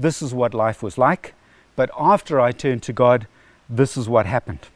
this 0.00 0.22
is 0.22 0.32
what 0.32 0.54
life 0.54 0.82
was 0.82 0.96
like. 0.96 1.34
But 1.76 1.90
after 1.98 2.40
I 2.40 2.52
turned 2.52 2.82
to 2.84 2.92
God, 2.92 3.26
this 3.68 3.96
is 3.96 4.08
what 4.08 4.26
happened. 4.26 4.68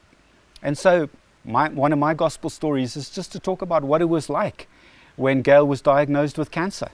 And 0.63 0.79
so, 0.79 1.09
my, 1.45 1.69
one 1.69 1.93
of 1.93 1.99
my 1.99 2.15
gospel 2.15 2.49
stories 2.49 2.97
is 2.97 3.11
just 3.11 3.33
to 3.33 3.39
talk 3.39 3.61
about 3.61 3.85
what 3.85 4.01
it 4.01 4.07
was 4.07 4.31
like 4.31 4.69
when 5.17 5.43
Gail 5.43 5.67
was 5.67 5.81
diagnosed 5.83 6.39
with 6.39 6.51
cancer. 6.51 6.89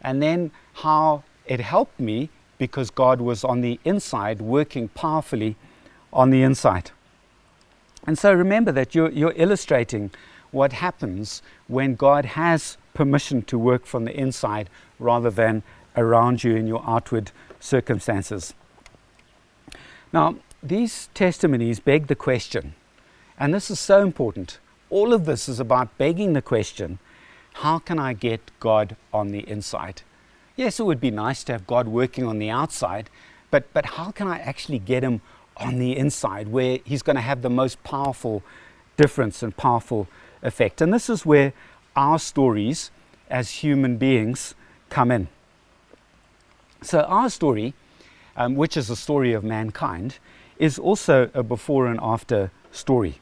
And 0.00 0.22
then 0.22 0.50
how 0.74 1.22
it 1.46 1.60
helped 1.60 2.00
me 2.00 2.30
because 2.58 2.90
God 2.90 3.20
was 3.20 3.44
on 3.44 3.60
the 3.60 3.78
inside, 3.84 4.40
working 4.40 4.88
powerfully 4.88 5.56
on 6.12 6.30
the 6.30 6.42
inside. 6.42 6.90
And 8.06 8.18
so 8.18 8.32
remember 8.32 8.72
that 8.72 8.94
you're, 8.94 9.10
you're 9.10 9.34
illustrating 9.36 10.10
what 10.50 10.72
happens 10.72 11.42
when 11.66 11.94
God 11.96 12.24
has 12.24 12.76
permission 12.94 13.42
to 13.42 13.58
work 13.58 13.84
from 13.84 14.04
the 14.04 14.16
inside 14.18 14.70
rather 14.98 15.30
than 15.30 15.62
around 15.96 16.44
you 16.44 16.56
in 16.56 16.66
your 16.66 16.82
outward 16.86 17.30
circumstances. 17.60 18.54
Now, 20.12 20.36
these 20.62 21.08
testimonies 21.14 21.80
beg 21.80 22.06
the 22.06 22.14
question, 22.14 22.74
and 23.38 23.52
this 23.52 23.70
is 23.70 23.78
so 23.78 24.02
important. 24.02 24.58
All 24.88 25.12
of 25.12 25.24
this 25.24 25.48
is 25.48 25.60
about 25.60 25.96
begging 25.98 26.32
the 26.32 26.42
question 26.42 26.98
how 27.60 27.78
can 27.78 27.98
I 27.98 28.12
get 28.12 28.50
God 28.60 28.96
on 29.14 29.28
the 29.28 29.48
inside? 29.48 30.02
Yes, 30.56 30.78
it 30.78 30.84
would 30.84 31.00
be 31.00 31.10
nice 31.10 31.42
to 31.44 31.52
have 31.52 31.66
God 31.66 31.88
working 31.88 32.24
on 32.24 32.38
the 32.38 32.50
outside, 32.50 33.08
but, 33.50 33.72
but 33.72 33.86
how 33.86 34.10
can 34.10 34.28
I 34.28 34.38
actually 34.40 34.78
get 34.78 35.02
Him 35.02 35.22
on 35.56 35.78
the 35.78 35.96
inside 35.96 36.48
where 36.48 36.80
He's 36.84 37.02
going 37.02 37.16
to 37.16 37.22
have 37.22 37.40
the 37.40 37.48
most 37.48 37.82
powerful 37.82 38.42
difference 38.98 39.42
and 39.42 39.56
powerful 39.56 40.06
effect? 40.42 40.82
And 40.82 40.92
this 40.92 41.08
is 41.08 41.24
where 41.24 41.54
our 41.94 42.18
stories 42.18 42.90
as 43.30 43.50
human 43.62 43.96
beings 43.96 44.54
come 44.90 45.10
in. 45.10 45.28
So, 46.86 47.00
our 47.00 47.28
story, 47.30 47.74
um, 48.36 48.54
which 48.54 48.76
is 48.76 48.90
a 48.90 48.94
story 48.94 49.32
of 49.32 49.42
mankind, 49.42 50.20
is 50.56 50.78
also 50.78 51.28
a 51.34 51.42
before 51.42 51.88
and 51.88 51.98
after 52.00 52.52
story. 52.70 53.18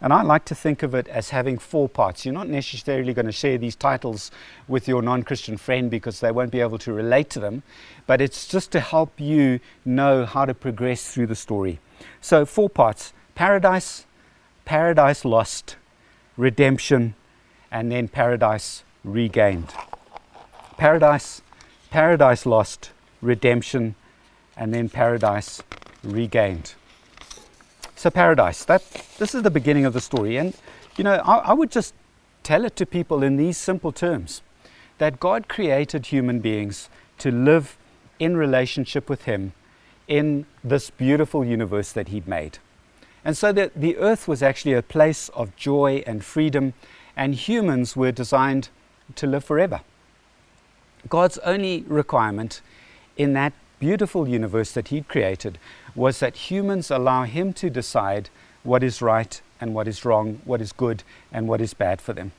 And 0.00 0.12
I 0.12 0.22
like 0.22 0.44
to 0.44 0.54
think 0.54 0.84
of 0.84 0.94
it 0.94 1.08
as 1.08 1.30
having 1.30 1.58
four 1.58 1.88
parts. 1.88 2.24
You're 2.24 2.34
not 2.34 2.48
necessarily 2.48 3.12
going 3.12 3.26
to 3.26 3.32
share 3.32 3.58
these 3.58 3.74
titles 3.74 4.30
with 4.68 4.86
your 4.86 5.02
non 5.02 5.24
Christian 5.24 5.56
friend 5.56 5.90
because 5.90 6.20
they 6.20 6.30
won't 6.30 6.52
be 6.52 6.60
able 6.60 6.78
to 6.78 6.92
relate 6.92 7.30
to 7.30 7.40
them, 7.40 7.64
but 8.06 8.20
it's 8.20 8.46
just 8.46 8.70
to 8.70 8.78
help 8.78 9.18
you 9.18 9.58
know 9.84 10.24
how 10.24 10.44
to 10.44 10.54
progress 10.54 11.12
through 11.12 11.26
the 11.26 11.34
story. 11.34 11.80
So, 12.20 12.46
four 12.46 12.70
parts 12.70 13.12
paradise, 13.34 14.06
paradise 14.64 15.24
lost, 15.24 15.74
redemption, 16.36 17.16
and 17.72 17.90
then 17.90 18.06
paradise 18.06 18.84
regained. 19.02 19.74
Paradise, 20.76 21.42
paradise 21.94 22.44
lost, 22.44 22.90
redemption, 23.22 23.94
and 24.56 24.74
then 24.74 24.88
paradise 24.88 25.62
regained. 26.02 26.74
So 27.94 28.10
paradise, 28.10 28.64
that 28.64 28.82
this 29.18 29.32
is 29.32 29.44
the 29.44 29.50
beginning 29.58 29.84
of 29.84 29.92
the 29.92 30.00
story. 30.00 30.36
And 30.36 30.56
you 30.96 31.04
know, 31.04 31.22
I, 31.24 31.36
I 31.36 31.52
would 31.52 31.70
just 31.70 31.94
tell 32.42 32.64
it 32.64 32.74
to 32.76 32.84
people 32.84 33.22
in 33.22 33.36
these 33.36 33.56
simple 33.56 33.92
terms 33.92 34.42
that 34.98 35.20
God 35.20 35.46
created 35.46 36.06
human 36.06 36.40
beings 36.40 36.88
to 37.18 37.30
live 37.30 37.76
in 38.18 38.36
relationship 38.36 39.08
with 39.08 39.22
Him 39.22 39.52
in 40.08 40.46
this 40.64 40.90
beautiful 40.90 41.44
universe 41.44 41.92
that 41.92 42.08
He'd 42.08 42.26
made. 42.26 42.58
And 43.24 43.36
so 43.36 43.52
that 43.52 43.72
the 43.72 43.96
earth 43.98 44.26
was 44.26 44.42
actually 44.42 44.74
a 44.74 44.82
place 44.82 45.28
of 45.28 45.54
joy 45.54 46.02
and 46.08 46.24
freedom, 46.24 46.74
and 47.16 47.36
humans 47.36 47.94
were 47.94 48.10
designed 48.10 48.70
to 49.14 49.28
live 49.28 49.44
forever. 49.44 49.82
God's 51.08 51.38
only 51.38 51.84
requirement 51.86 52.60
in 53.16 53.32
that 53.34 53.52
beautiful 53.78 54.28
universe 54.28 54.72
that 54.72 54.88
He'd 54.88 55.08
created 55.08 55.58
was 55.94 56.20
that 56.20 56.50
humans 56.50 56.90
allow 56.90 57.24
Him 57.24 57.52
to 57.54 57.70
decide 57.70 58.30
what 58.62 58.82
is 58.82 59.02
right 59.02 59.40
and 59.60 59.74
what 59.74 59.86
is 59.86 60.04
wrong, 60.04 60.40
what 60.44 60.60
is 60.60 60.72
good 60.72 61.02
and 61.32 61.46
what 61.46 61.60
is 61.60 61.74
bad 61.74 62.00
for 62.00 62.12
them. 62.12 62.32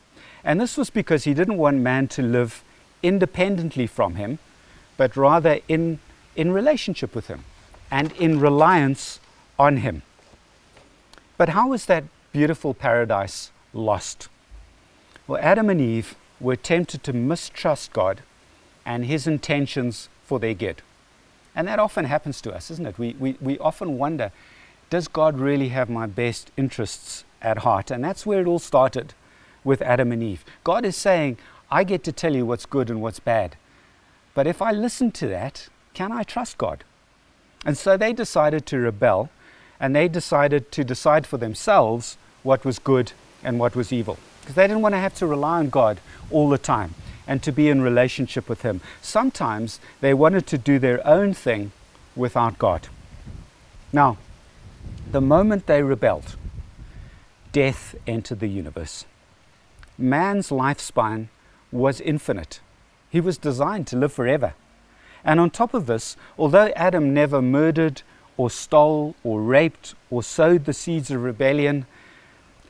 And 0.44 0.60
this 0.60 0.78
was 0.78 0.90
because 0.90 1.24
He 1.24 1.34
didn't 1.34 1.58
want 1.58 1.78
man 1.78 2.08
to 2.10 2.22
live 2.22 2.64
independently 3.04 3.88
from 3.88 4.16
Him, 4.16 4.40
but 4.98 5.16
rather 5.16 5.60
in, 5.68 6.00
in 6.36 6.52
relationship 6.52 7.14
with 7.14 7.28
Him 7.28 7.44
and 7.92 8.12
in 8.14 8.40
reliance 8.40 9.20
on 9.60 9.78
Him. 9.78 10.02
But 11.38 11.50
how 11.50 11.70
was 11.70 11.86
that 11.86 12.06
beautiful 12.32 12.74
paradise 12.74 13.52
lost? 13.74 14.30
Well, 15.28 15.42
Adam 15.42 15.70
and 15.70 15.82
Eve 15.82 16.16
were 16.40 16.56
tempted 16.56 17.04
to 17.04 17.14
mistrust 17.14 17.94
God 17.94 18.22
and 18.86 19.06
His 19.06 19.28
intentions 19.28 20.10
for 20.24 20.40
their 20.40 20.54
good. 20.54 20.82
And 21.56 21.68
that 21.68 21.80
often 21.80 22.06
happens 22.06 22.42
to 22.42 22.54
us, 22.54 22.70
isn't 22.70 22.86
it? 22.86 23.00
We, 23.00 23.16
we, 23.18 23.38
we 23.40 23.58
often 23.60 23.98
wonder, 23.98 24.32
does 24.90 25.08
God 25.08 25.40
really 25.40 25.70
have 25.70 25.90
my 25.90 26.06
best 26.06 26.52
interests 26.58 27.24
at 27.42 27.60
heart? 27.60 27.90
And 27.90 28.04
that's 28.04 28.26
where 28.26 28.42
it 28.42 28.48
all 28.48 28.60
started 28.60 29.14
with 29.64 29.82
Adam 29.82 30.12
and 30.12 30.22
Eve. 30.22 30.44
God 30.64 30.86
is 30.86 30.96
saying, 30.96 31.38
I 31.72 31.84
get 31.84 32.04
to 32.04 32.12
tell 32.12 32.36
you 32.36 32.46
what's 32.46 32.66
good 32.66 32.90
and 32.90 33.02
what's 33.02 33.20
bad. 33.20 33.56
But 34.34 34.48
if 34.48 34.62
I 34.62 34.72
listen 34.72 35.12
to 35.12 35.28
that, 35.28 35.70
can 35.94 36.12
I 36.12 36.24
trust 36.24 36.58
God? 36.58 36.84
And 37.66 37.78
so 37.78 37.98
they 37.98 38.14
decided 38.14 38.66
to 38.68 38.78
rebel 38.78 39.30
and 39.80 39.96
they 39.96 40.08
decided 40.08 40.72
to 40.74 40.84
decide 40.84 41.26
for 41.26 41.38
themselves 41.38 42.18
what 42.44 42.64
was 42.64 42.80
good 42.80 43.14
and 43.44 43.60
what 43.60 43.76
was 43.76 43.92
evil. 43.92 44.18
Because 44.42 44.56
they 44.56 44.68
didn't 44.68 44.84
want 44.84 44.94
to 44.94 45.00
have 45.00 45.16
to 45.16 45.26
rely 45.26 45.60
on 45.60 45.70
God 45.70 46.00
all 46.30 46.50
the 46.50 46.58
time 46.58 46.94
and 47.28 47.42
to 47.44 47.52
be 47.52 47.70
in 47.70 47.82
relationship 47.82 48.48
with 48.48 48.62
Him. 48.62 48.82
Sometimes 49.02 49.80
they 50.02 50.14
wanted 50.14 50.48
to 50.48 50.58
do 50.58 50.80
their 50.80 51.06
own 51.06 51.34
thing 51.34 51.72
without 52.16 52.58
God. 52.58 52.88
Now, 53.92 54.18
the 55.12 55.22
moment 55.22 55.68
they 55.68 55.82
rebelled, 55.82 56.36
death 57.52 57.96
entered 58.06 58.40
the 58.40 58.48
universe. 58.48 59.06
Man's 59.98 60.50
lifespan 60.50 61.28
was 61.72 62.02
infinite. 62.02 62.60
He 63.10 63.22
was 63.22 63.38
designed 63.38 63.88
to 63.88 63.98
live 63.98 64.12
forever. 64.12 64.54
And 65.24 65.40
on 65.40 65.50
top 65.50 65.74
of 65.74 65.88
this, 65.88 66.18
although 66.38 66.68
Adam 66.76 67.14
never 67.14 67.42
murdered 67.42 68.02
or 68.38 68.50
stole 68.50 69.16
or 69.24 69.42
raped 69.42 69.96
or 70.10 70.22
sowed 70.22 70.66
the 70.66 70.74
seeds 70.74 71.10
of 71.10 71.24
rebellion, 71.24 71.86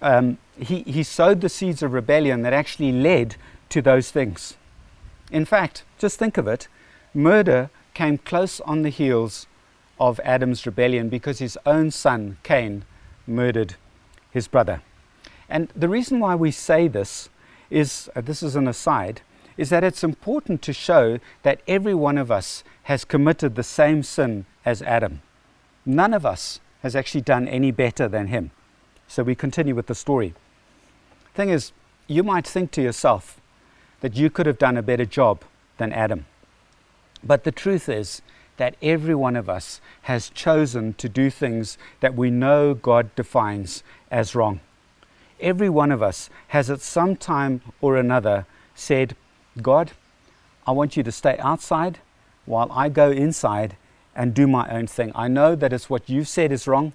um, 0.02 0.38
he, 0.58 0.84
he 0.84 1.04
sowed 1.04 1.41
the 1.41 1.50
seeds 1.50 1.82
of 1.82 1.94
rebellion 1.94 2.44
that 2.44 2.54
actually 2.54 2.91
led 2.91 3.36
to 3.69 3.82
those 3.82 4.12
things. 4.12 4.56
In 5.32 5.45
fact, 5.45 5.84
just 5.97 6.19
think 6.19 6.38
of 6.38 6.47
it 6.47 6.67
murder 7.13 7.69
came 7.93 8.17
close 8.17 8.60
on 8.62 8.82
the 8.82 8.89
heels 8.89 9.47
of 9.99 10.19
Adam's 10.23 10.65
rebellion 10.65 11.08
because 11.10 11.39
his 11.39 11.58
own 11.65 11.89
son, 11.89 12.38
Cain, 12.43 12.84
murdered 13.25 13.75
his 14.32 14.47
brother. 14.47 14.82
And 15.49 15.69
the 15.75 15.88
reason 15.88 16.19
why 16.19 16.36
we 16.36 16.51
say 16.51 16.88
this 16.88 17.30
is 17.69 18.10
uh, 18.15 18.21
this 18.21 18.43
is 18.43 18.56
an 18.56 18.67
aside 18.67 19.21
is 19.58 19.69
that 19.69 19.84
it's 19.84 20.04
important 20.04 20.62
to 20.62 20.73
show 20.73 21.17
that 21.43 21.62
every 21.67 21.93
one 21.93 22.17
of 22.17 22.30
us 22.30 22.63
has 22.84 23.06
committed 23.06 23.56
the 23.56 23.63
same 23.63 24.04
sin 24.04 24.45
as 24.65 24.82
Adam. 24.82 25.21
None 25.86 26.13
of 26.13 26.25
us 26.25 26.60
has 26.82 26.95
actually 26.95 27.21
done 27.21 27.47
any 27.47 27.71
better 27.71 28.10
than 28.10 28.28
him. 28.28 28.51
So 29.08 29.23
we 29.23 29.34
continue 29.34 29.73
with 29.73 29.88
the 29.88 29.95
story. 29.95 30.34
Thing 31.34 31.49
is, 31.49 31.71
you 32.08 32.21
might 32.21 32.45
think 32.45 32.71
to 32.71 32.82
yourself 32.82 33.39
that 34.01 34.15
you 34.15 34.29
could 34.29 34.45
have 34.45 34.58
done 34.58 34.77
a 34.77 34.84
better 34.84 35.05
job 35.05 35.43
than 35.77 35.91
Adam. 35.91 36.25
But 37.23 37.43
the 37.43 37.51
truth 37.51 37.89
is 37.89 38.21
that 38.58 38.75
every 38.81 39.15
one 39.15 39.36
of 39.36 39.49
us 39.49 39.81
has 40.03 40.29
chosen 40.29 40.93
to 40.93 41.10
do 41.10 41.29
things 41.29 41.77
that 41.99 42.15
we 42.15 42.29
know 42.29 42.73
God 42.73 43.13
defines 43.15 43.84
as 44.12 44.36
wrong. 44.36 44.60
Every 45.39 45.69
one 45.69 45.91
of 45.91 46.01
us 46.01 46.29
has 46.49 46.69
at 46.69 46.81
some 46.81 47.15
time 47.15 47.62
or 47.81 47.97
another 47.97 48.45
said, 48.73 49.15
God, 49.62 49.91
I 50.65 50.71
want 50.71 50.95
you 50.95 51.03
to 51.03 51.12
stay 51.12 51.38
outside 51.39 51.99
while 52.45 52.71
I 52.71 52.89
go 52.89 53.12
inside 53.12 53.75
and 54.15 54.34
do 54.34 54.47
my 54.47 54.69
own 54.69 54.88
thing. 54.88 55.12
I 55.13 55.27
know 55.27 55.55
that 55.55 55.73
it's 55.73 55.89
what 55.89 56.10
you've 56.10 56.29
said 56.29 56.51
is 56.51 56.67
wrong, 56.67 56.93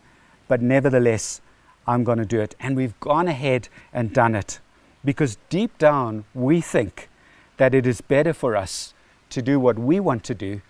but 0.48 0.62
nevertheless, 0.62 1.40
I'm 1.86 2.04
going 2.04 2.18
to 2.18 2.24
do 2.24 2.40
it. 2.40 2.54
And 2.58 2.76
we've 2.76 2.98
gone 3.00 3.28
ahead 3.28 3.68
and 3.92 4.12
done 4.12 4.34
it 4.34 4.60
because 5.04 5.38
deep 5.48 5.76
down 5.78 6.24
we 6.34 6.60
think 6.60 7.08
that 7.56 7.74
it 7.74 7.86
is 7.86 8.00
better 8.00 8.32
for 8.32 8.56
us 8.56 8.94
to 9.30 9.42
do 9.42 9.60
what 9.60 9.78
we 9.78 10.00
want 10.00 10.24
to 10.24 10.34
do 10.34 10.60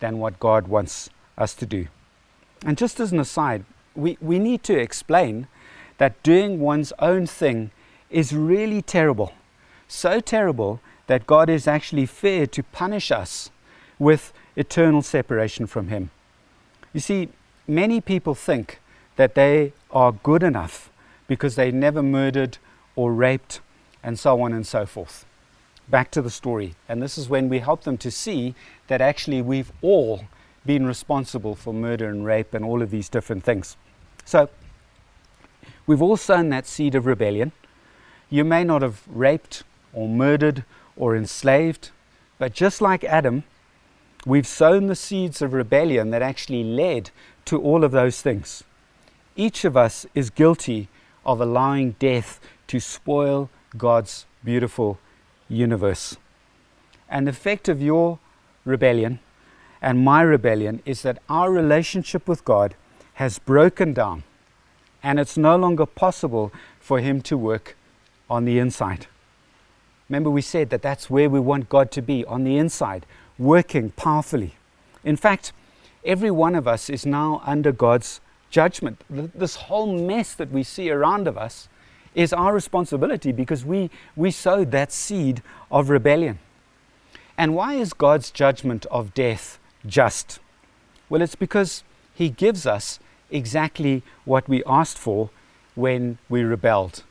than 0.00 0.18
what 0.18 0.40
God 0.40 0.68
wants 0.68 1.10
us 1.36 1.54
to 1.54 1.66
do. 1.66 1.88
And 2.64 2.76
just 2.76 3.00
as 3.00 3.12
an 3.12 3.20
aside, 3.20 3.64
we, 3.94 4.18
we 4.20 4.38
need 4.38 4.62
to 4.64 4.78
explain 4.78 5.46
that 5.98 6.22
doing 6.22 6.60
one's 6.60 6.92
own 6.98 7.26
thing 7.26 7.70
is 8.10 8.32
really 8.32 8.82
terrible. 8.82 9.32
So 9.88 10.20
terrible 10.20 10.80
that 11.06 11.26
God 11.26 11.48
is 11.48 11.66
actually 11.66 12.06
fair 12.06 12.46
to 12.46 12.62
punish 12.62 13.10
us 13.10 13.50
with 13.98 14.32
eternal 14.56 15.02
separation 15.02 15.66
from 15.66 15.88
Him. 15.88 16.10
You 16.92 17.00
see, 17.00 17.28
many 17.66 18.00
people 18.00 18.34
think 18.34 18.80
that 19.16 19.34
they 19.34 19.72
are 19.90 20.12
good 20.12 20.42
enough 20.42 20.90
because 21.26 21.56
they 21.56 21.70
never 21.70 22.02
murdered 22.02 22.58
or 22.94 23.12
raped 23.12 23.60
and 24.08 24.18
so 24.18 24.40
on 24.40 24.54
and 24.54 24.66
so 24.66 24.86
forth. 24.86 25.26
Back 25.86 26.10
to 26.12 26.22
the 26.22 26.30
story. 26.30 26.76
And 26.88 27.02
this 27.02 27.18
is 27.18 27.28
when 27.28 27.50
we 27.50 27.58
help 27.58 27.82
them 27.82 27.98
to 27.98 28.10
see 28.10 28.54
that 28.86 29.02
actually 29.02 29.42
we've 29.42 29.70
all 29.82 30.24
been 30.64 30.86
responsible 30.86 31.54
for 31.54 31.74
murder 31.74 32.08
and 32.08 32.24
rape 32.24 32.54
and 32.54 32.64
all 32.64 32.80
of 32.80 32.90
these 32.90 33.10
different 33.10 33.44
things. 33.44 33.76
So, 34.24 34.48
we've 35.86 36.00
all 36.00 36.16
sown 36.16 36.48
that 36.48 36.66
seed 36.66 36.94
of 36.94 37.04
rebellion. 37.04 37.52
You 38.30 38.44
may 38.44 38.64
not 38.64 38.80
have 38.80 39.02
raped 39.06 39.64
or 39.92 40.08
murdered 40.08 40.64
or 40.96 41.14
enslaved. 41.14 41.90
But 42.38 42.54
just 42.54 42.80
like 42.80 43.04
Adam, 43.04 43.44
we've 44.24 44.46
sown 44.46 44.86
the 44.86 44.96
seeds 44.96 45.42
of 45.42 45.52
rebellion 45.52 46.08
that 46.12 46.22
actually 46.22 46.64
led 46.64 47.10
to 47.44 47.60
all 47.60 47.84
of 47.84 47.92
those 47.92 48.22
things. 48.22 48.64
Each 49.36 49.66
of 49.66 49.76
us 49.76 50.06
is 50.14 50.30
guilty 50.30 50.88
of 51.26 51.42
allowing 51.42 51.90
death 51.98 52.40
to 52.68 52.80
spoil 52.80 53.50
God's 53.78 54.26
beautiful 54.44 54.98
universe. 55.48 56.16
And 57.08 57.26
the 57.26 57.30
effect 57.30 57.68
of 57.68 57.80
your 57.80 58.18
rebellion 58.64 59.20
and 59.80 60.04
my 60.04 60.22
rebellion 60.22 60.82
is 60.84 61.02
that 61.02 61.22
our 61.28 61.50
relationship 61.50 62.28
with 62.28 62.44
God 62.44 62.74
has 63.14 63.38
broken 63.38 63.92
down 63.92 64.24
and 65.02 65.18
it's 65.20 65.38
no 65.38 65.56
longer 65.56 65.86
possible 65.86 66.52
for 66.80 67.00
Him 67.00 67.20
to 67.22 67.36
work 67.36 67.76
on 68.28 68.44
the 68.44 68.58
inside. 68.58 69.06
Remember, 70.08 70.30
we 70.30 70.42
said 70.42 70.70
that 70.70 70.82
that's 70.82 71.10
where 71.10 71.30
we 71.30 71.40
want 71.40 71.68
God 71.68 71.90
to 71.92 72.02
be 72.02 72.24
on 72.24 72.44
the 72.44 72.56
inside, 72.56 73.06
working 73.38 73.90
powerfully. 73.90 74.54
In 75.04 75.16
fact, 75.16 75.52
every 76.04 76.30
one 76.30 76.54
of 76.54 76.66
us 76.66 76.90
is 76.90 77.06
now 77.06 77.42
under 77.44 77.72
God's 77.72 78.20
judgment. 78.50 79.02
This 79.08 79.56
whole 79.56 79.86
mess 79.86 80.34
that 80.34 80.50
we 80.50 80.62
see 80.62 80.90
around 80.90 81.28
of 81.28 81.36
us 81.36 81.68
is 82.18 82.32
our 82.32 82.52
responsibility 82.52 83.30
because 83.30 83.64
we, 83.64 83.90
we 84.16 84.30
sowed 84.30 84.72
that 84.72 84.90
seed 84.90 85.40
of 85.70 85.88
rebellion. 85.88 86.38
And 87.36 87.54
why 87.54 87.74
is 87.74 87.92
God's 87.92 88.32
judgment 88.32 88.86
of 88.90 89.14
death 89.14 89.60
just? 89.86 90.40
Well, 91.08 91.22
it's 91.22 91.36
because 91.36 91.84
He 92.12 92.28
gives 92.28 92.66
us 92.66 92.98
exactly 93.30 94.02
what 94.24 94.48
we 94.48 94.64
asked 94.64 94.98
for 94.98 95.30
when 95.76 96.18
we 96.28 96.42
rebelled 96.42 97.04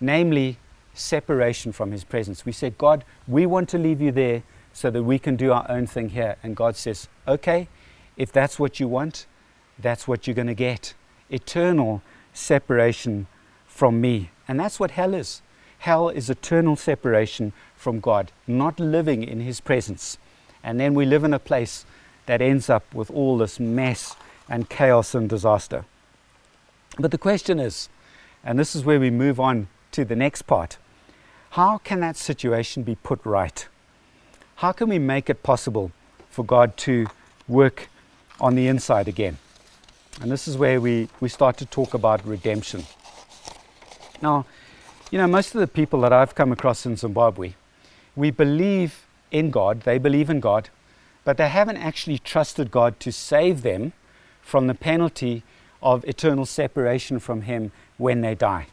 namely 0.00 0.58
separation 0.94 1.72
from 1.72 1.90
His 1.92 2.04
presence. 2.04 2.44
We 2.44 2.52
said, 2.52 2.78
God, 2.78 3.04
we 3.26 3.46
want 3.46 3.68
to 3.70 3.78
leave 3.78 4.00
you 4.00 4.12
there 4.12 4.42
so 4.72 4.90
that 4.90 5.02
we 5.02 5.18
can 5.18 5.36
do 5.36 5.52
our 5.52 5.66
own 5.68 5.86
thing 5.86 6.10
here. 6.10 6.36
And 6.42 6.54
God 6.54 6.76
says, 6.76 7.08
okay, 7.26 7.68
if 8.16 8.30
that's 8.30 8.58
what 8.58 8.78
you 8.78 8.88
want, 8.88 9.26
that's 9.78 10.06
what 10.06 10.26
you're 10.26 10.34
going 10.34 10.46
to 10.46 10.54
get 10.54 10.94
eternal 11.30 12.02
separation 12.32 13.26
from 13.66 14.00
me. 14.00 14.30
And 14.48 14.58
that's 14.58 14.78
what 14.80 14.92
hell 14.92 15.14
is. 15.14 15.42
Hell 15.78 16.08
is 16.08 16.30
eternal 16.30 16.76
separation 16.76 17.52
from 17.76 18.00
God, 18.00 18.32
not 18.46 18.80
living 18.80 19.22
in 19.22 19.40
His 19.40 19.60
presence. 19.60 20.18
And 20.62 20.80
then 20.80 20.94
we 20.94 21.04
live 21.04 21.24
in 21.24 21.34
a 21.34 21.38
place 21.38 21.84
that 22.26 22.40
ends 22.40 22.70
up 22.70 22.92
with 22.94 23.10
all 23.10 23.38
this 23.38 23.60
mess 23.60 24.16
and 24.48 24.68
chaos 24.68 25.14
and 25.14 25.28
disaster. 25.28 25.84
But 26.98 27.10
the 27.10 27.18
question 27.18 27.60
is, 27.60 27.88
and 28.44 28.58
this 28.58 28.74
is 28.74 28.84
where 28.84 29.00
we 29.00 29.10
move 29.10 29.38
on 29.38 29.68
to 29.92 30.04
the 30.04 30.16
next 30.16 30.42
part 30.42 30.78
how 31.56 31.78
can 31.78 32.00
that 32.00 32.18
situation 32.18 32.82
be 32.82 32.96
put 32.96 33.18
right? 33.24 33.66
How 34.56 34.72
can 34.72 34.90
we 34.90 34.98
make 34.98 35.30
it 35.30 35.42
possible 35.42 35.90
for 36.28 36.44
God 36.44 36.76
to 36.78 37.06
work 37.48 37.88
on 38.38 38.56
the 38.56 38.68
inside 38.68 39.08
again? 39.08 39.38
And 40.20 40.30
this 40.30 40.46
is 40.46 40.58
where 40.58 40.82
we, 40.82 41.08
we 41.18 41.30
start 41.30 41.56
to 41.56 41.64
talk 41.64 41.94
about 41.94 42.26
redemption. 42.26 42.84
Now, 44.22 44.46
you 45.10 45.18
know, 45.18 45.26
most 45.26 45.54
of 45.54 45.60
the 45.60 45.66
people 45.66 46.00
that 46.00 46.12
I've 46.12 46.34
come 46.34 46.52
across 46.52 46.86
in 46.86 46.96
Zimbabwe, 46.96 47.54
we 48.14 48.30
believe 48.30 49.06
in 49.30 49.50
God, 49.50 49.82
they 49.82 49.98
believe 49.98 50.30
in 50.30 50.40
God, 50.40 50.70
but 51.24 51.36
they 51.36 51.48
haven't 51.48 51.76
actually 51.76 52.18
trusted 52.18 52.70
God 52.70 52.98
to 53.00 53.12
save 53.12 53.62
them 53.62 53.92
from 54.42 54.66
the 54.66 54.74
penalty 54.74 55.42
of 55.82 56.04
eternal 56.04 56.46
separation 56.46 57.18
from 57.18 57.42
Him 57.42 57.72
when 57.98 58.20
they 58.20 58.34
die. 58.34 58.66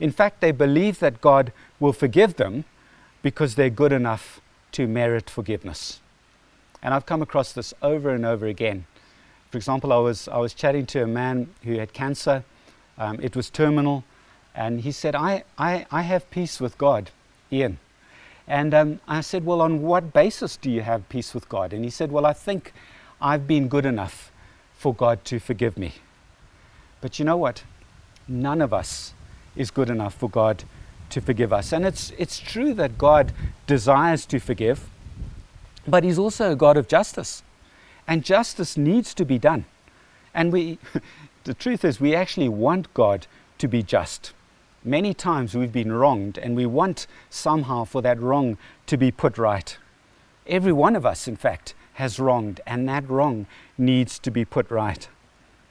In 0.00 0.10
fact, 0.10 0.40
they 0.40 0.52
believe 0.52 0.98
that 1.00 1.20
God 1.20 1.52
will 1.78 1.92
forgive 1.92 2.36
them 2.36 2.64
because 3.22 3.54
they're 3.54 3.70
good 3.70 3.92
enough 3.92 4.40
to 4.72 4.86
merit 4.86 5.28
forgiveness. 5.28 6.00
And 6.82 6.92
I've 6.94 7.06
come 7.06 7.22
across 7.22 7.52
this 7.52 7.72
over 7.82 8.10
and 8.10 8.24
over 8.24 8.46
again. 8.46 8.86
For 9.50 9.58
example, 9.58 9.92
I 9.92 9.98
was, 9.98 10.26
I 10.28 10.38
was 10.38 10.54
chatting 10.54 10.86
to 10.86 11.04
a 11.04 11.06
man 11.06 11.50
who 11.62 11.74
had 11.74 11.92
cancer, 11.92 12.42
um, 12.98 13.20
it 13.20 13.36
was 13.36 13.50
terminal, 13.50 14.04
and 14.54 14.80
he 14.82 14.92
said, 14.92 15.14
I, 15.14 15.44
I, 15.56 15.86
I 15.90 16.02
have 16.02 16.30
peace 16.30 16.60
with 16.60 16.76
God, 16.78 17.10
Ian. 17.50 17.78
And 18.46 18.74
um, 18.74 19.00
I 19.08 19.20
said, 19.20 19.46
Well, 19.46 19.60
on 19.60 19.82
what 19.82 20.12
basis 20.12 20.56
do 20.56 20.70
you 20.70 20.82
have 20.82 21.08
peace 21.08 21.32
with 21.32 21.48
God? 21.48 21.72
And 21.72 21.84
he 21.84 21.90
said, 21.90 22.12
Well, 22.12 22.26
I 22.26 22.32
think 22.32 22.72
I've 23.20 23.46
been 23.46 23.68
good 23.68 23.86
enough 23.86 24.30
for 24.76 24.94
God 24.94 25.24
to 25.26 25.38
forgive 25.38 25.78
me. 25.78 25.94
But 27.00 27.18
you 27.18 27.24
know 27.24 27.36
what? 27.36 27.62
None 28.28 28.60
of 28.60 28.72
us 28.72 29.14
is 29.56 29.70
good 29.70 29.88
enough 29.88 30.14
for 30.14 30.28
God 30.28 30.64
to 31.10 31.20
forgive 31.20 31.52
us. 31.52 31.72
And 31.72 31.84
it's, 31.84 32.12
it's 32.18 32.38
true 32.38 32.74
that 32.74 32.98
God 32.98 33.32
desires 33.66 34.26
to 34.26 34.38
forgive, 34.38 34.88
but 35.86 36.04
He's 36.04 36.18
also 36.18 36.52
a 36.52 36.56
God 36.56 36.76
of 36.76 36.88
justice. 36.88 37.42
And 38.08 38.24
justice 38.24 38.76
needs 38.76 39.14
to 39.14 39.24
be 39.24 39.38
done. 39.38 39.64
And 40.34 40.52
we, 40.52 40.78
the 41.44 41.54
truth 41.54 41.84
is, 41.84 42.00
we 42.00 42.14
actually 42.14 42.48
want 42.48 42.92
God 42.94 43.26
to 43.58 43.68
be 43.68 43.82
just. 43.82 44.32
Many 44.84 45.14
times 45.14 45.54
we've 45.54 45.72
been 45.72 45.92
wronged, 45.92 46.38
and 46.38 46.56
we 46.56 46.66
want 46.66 47.06
somehow 47.30 47.84
for 47.84 48.02
that 48.02 48.20
wrong 48.20 48.58
to 48.86 48.96
be 48.96 49.12
put 49.12 49.38
right. 49.38 49.76
Every 50.44 50.72
one 50.72 50.96
of 50.96 51.06
us, 51.06 51.28
in 51.28 51.36
fact, 51.36 51.74
has 51.94 52.18
wronged, 52.18 52.60
and 52.66 52.88
that 52.88 53.08
wrong 53.08 53.46
needs 53.78 54.18
to 54.18 54.30
be 54.32 54.44
put 54.44 54.68
right. 54.72 55.08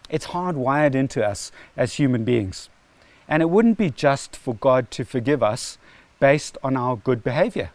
It's 0.10 0.28
hardwired 0.28 0.95
into 0.95 1.26
us 1.26 1.52
as 1.76 1.95
human 1.95 2.24
beings. 2.24 2.69
And 3.28 3.43
it 3.43 3.50
wouldn't 3.50 3.78
be 3.78 3.89
just 3.89 4.38
for 4.38 4.56
God 4.56 4.89
to 4.91 5.04
forgive 5.04 5.43
us 5.43 5.78
based 6.21 6.58
on 6.63 6.78
our 6.78 6.95
good 6.95 7.21
behavior. 7.21 7.71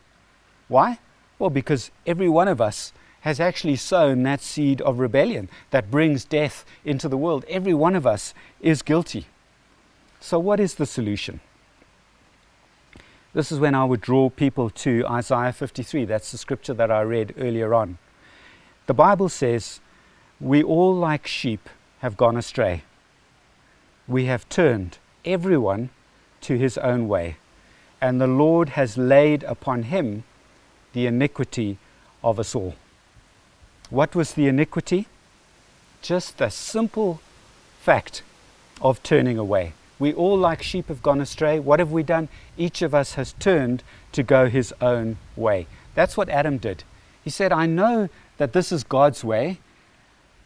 Why? 0.68 1.00
Well, 1.38 1.50
because 1.50 1.90
every 2.06 2.30
one 2.30 2.48
of 2.48 2.62
us 2.62 2.94
has 3.20 3.40
actually 3.40 3.76
sown 3.76 4.22
that 4.22 4.40
seed 4.40 4.80
of 4.80 5.00
rebellion 5.00 5.50
that 5.70 5.90
brings 5.90 6.24
death 6.24 6.64
into 6.84 7.10
the 7.10 7.18
world. 7.18 7.44
Every 7.48 7.74
one 7.74 7.94
of 7.94 8.06
us 8.06 8.32
is 8.60 8.80
guilty. 8.80 9.26
So, 10.20 10.38
what 10.38 10.60
is 10.60 10.74
the 10.74 10.86
solution? 10.86 11.40
This 13.34 13.52
is 13.52 13.58
when 13.58 13.74
I 13.74 13.84
would 13.84 14.00
draw 14.00 14.30
people 14.30 14.70
to 14.70 15.04
Isaiah 15.06 15.52
53. 15.52 16.06
That's 16.06 16.32
the 16.32 16.38
scripture 16.38 16.72
that 16.74 16.90
I 16.90 17.02
read 17.02 17.34
earlier 17.38 17.74
on. 17.74 17.98
The 18.86 18.94
Bible 18.94 19.28
says, 19.28 19.80
We 20.40 20.62
all, 20.62 20.94
like 20.94 21.26
sheep, 21.26 21.68
have 21.98 22.16
gone 22.16 22.36
astray. 22.36 22.82
We 24.08 24.24
have 24.24 24.48
turned 24.48 24.98
everyone 25.24 25.90
to 26.42 26.56
his 26.56 26.78
own 26.78 27.08
way, 27.08 27.36
and 28.00 28.20
the 28.20 28.26
Lord 28.26 28.70
has 28.70 28.96
laid 28.96 29.42
upon 29.44 29.82
him 29.84 30.24
the 30.92 31.06
iniquity 31.06 31.78
of 32.22 32.40
us 32.40 32.54
all. 32.54 32.74
What 33.90 34.14
was 34.14 34.32
the 34.32 34.46
iniquity? 34.46 35.08
Just 36.00 36.38
the 36.38 36.48
simple 36.48 37.20
fact 37.80 38.22
of 38.80 39.02
turning 39.02 39.36
away. 39.36 39.74
We 39.98 40.12
all, 40.12 40.36
like 40.36 40.62
sheep, 40.62 40.88
have 40.88 41.02
gone 41.02 41.20
astray. 41.20 41.58
What 41.58 41.80
have 41.80 41.92
we 41.92 42.02
done? 42.02 42.28
Each 42.56 42.82
of 42.82 42.94
us 42.94 43.14
has 43.14 43.32
turned 43.34 43.82
to 44.12 44.22
go 44.22 44.48
his 44.48 44.74
own 44.80 45.16
way. 45.36 45.66
That's 45.94 46.16
what 46.16 46.28
Adam 46.28 46.58
did. 46.58 46.84
He 47.24 47.30
said, 47.30 47.52
I 47.52 47.66
know 47.66 48.08
that 48.36 48.52
this 48.52 48.70
is 48.70 48.84
God's 48.84 49.24
way, 49.24 49.58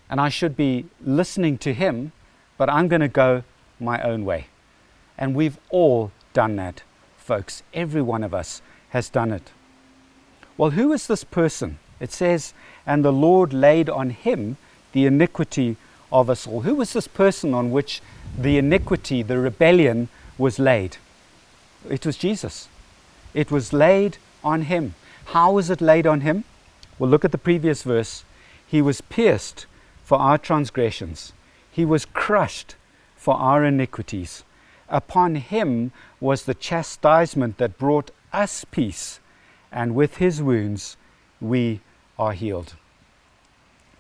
and 0.09 0.21
I 0.21 0.29
should 0.29 0.57
be 0.57 0.87
listening 1.01 1.59
to 1.59 1.75
him, 1.75 2.13
but 2.57 2.71
I'm 2.71 2.89
going 2.89 3.01
to 3.01 3.09
go 3.09 3.43
my 3.81 4.01
own 4.03 4.25
way. 4.25 4.47
And 5.19 5.35
we've 5.35 5.59
all 5.69 6.13
done 6.33 6.57
that, 6.57 6.83
folks. 7.17 7.63
Every 7.75 8.03
one 8.03 8.23
of 8.23 8.33
us 8.33 8.63
has 8.91 9.09
done 9.09 9.33
it. 9.33 9.51
Well, 10.57 10.71
who 10.71 10.93
is 10.93 11.07
this 11.07 11.25
person? 11.25 11.79
It 11.99 12.13
says, 12.13 12.55
and 12.87 13.05
the 13.05 13.13
Lord 13.13 13.53
laid 13.53 13.91
on 13.91 14.11
him 14.11 14.57
the 14.93 15.07
iniquity 15.07 15.77
of 16.13 16.31
us 16.31 16.47
all. 16.47 16.63
Who 16.63 16.75
was 16.77 16.93
this 16.93 17.09
person 17.09 17.55
on 17.55 17.71
which 17.71 18.01
the 18.39 18.59
iniquity, 18.59 19.23
the 19.23 19.39
rebellion 19.39 20.09
was 20.39 20.59
laid? 20.59 20.97
It 21.89 22.05
was 22.05 22.17
Jesus. 22.17 22.69
It 23.35 23.51
was 23.51 23.73
laid 23.73 24.19
on 24.43 24.63
him. 24.63 24.95
How 25.27 25.53
was 25.53 25.71
it 25.71 25.81
laid 25.81 26.07
on 26.07 26.23
him? 26.23 26.45
Well, 26.99 27.11
look 27.11 27.25
at 27.25 27.33
the 27.33 27.39
previous 27.39 27.83
verse. 27.83 28.25
He 28.67 28.83
was 28.83 29.01
pierced 29.01 29.67
for 30.05 30.19
our 30.19 30.39
transgressions, 30.39 31.33
he 31.71 31.85
was 31.85 32.05
crushed 32.05 32.75
for 33.15 33.35
our 33.35 33.65
iniquities. 33.65 34.43
Upon 34.89 35.37
him 35.37 35.93
was 36.19 36.45
the 36.45 36.55
chastisement 36.55 37.59
that 37.59 37.79
brought 37.79 38.11
us 38.33 38.65
peace, 38.73 39.21
and 39.71 39.95
with 39.95 40.17
his 40.17 40.43
wounds 40.43 40.97
we 41.41 41.81
are 42.19 42.33
healed. 42.33 42.75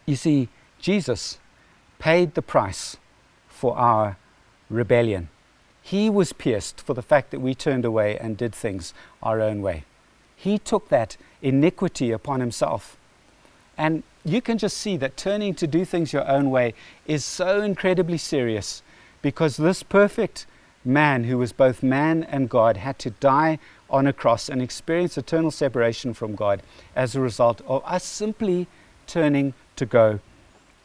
You 0.05 0.16
see, 0.16 0.49
Jesus 0.81 1.38
paid 2.00 2.34
the 2.34 2.42
price 2.42 2.96
for 3.46 3.78
our 3.78 4.16
rebellion. 4.68 5.28
He 5.82 6.10
was 6.10 6.32
pierced 6.32 6.80
for 6.80 6.94
the 6.94 7.02
fact 7.02 7.30
that 7.30 7.40
we 7.40 7.54
turned 7.54 7.84
away 7.84 8.18
and 8.18 8.36
did 8.36 8.54
things 8.54 8.92
our 9.22 9.40
own 9.40 9.62
way. 9.62 9.84
He 10.34 10.58
took 10.58 10.88
that 10.88 11.16
iniquity 11.42 12.10
upon 12.10 12.40
himself. 12.40 12.96
And 13.76 14.02
you 14.24 14.40
can 14.40 14.58
just 14.58 14.76
see 14.78 14.96
that 14.96 15.16
turning 15.16 15.54
to 15.54 15.66
do 15.66 15.84
things 15.84 16.12
your 16.12 16.28
own 16.28 16.50
way 16.50 16.74
is 17.06 17.24
so 17.24 17.62
incredibly 17.62 18.18
serious 18.18 18.82
because 19.22 19.56
this 19.56 19.82
perfect 19.82 20.46
man, 20.84 21.24
who 21.24 21.36
was 21.38 21.52
both 21.52 21.82
man 21.82 22.24
and 22.24 22.48
God, 22.48 22.78
had 22.78 22.98
to 23.00 23.10
die 23.10 23.58
on 23.90 24.06
a 24.06 24.12
cross 24.12 24.48
and 24.48 24.62
experience 24.62 25.18
eternal 25.18 25.50
separation 25.50 26.14
from 26.14 26.34
God 26.34 26.62
as 26.96 27.14
a 27.14 27.20
result 27.20 27.60
of 27.66 27.82
us 27.84 28.04
simply 28.04 28.66
turning 29.06 29.52
to 29.76 29.84
go 29.84 30.20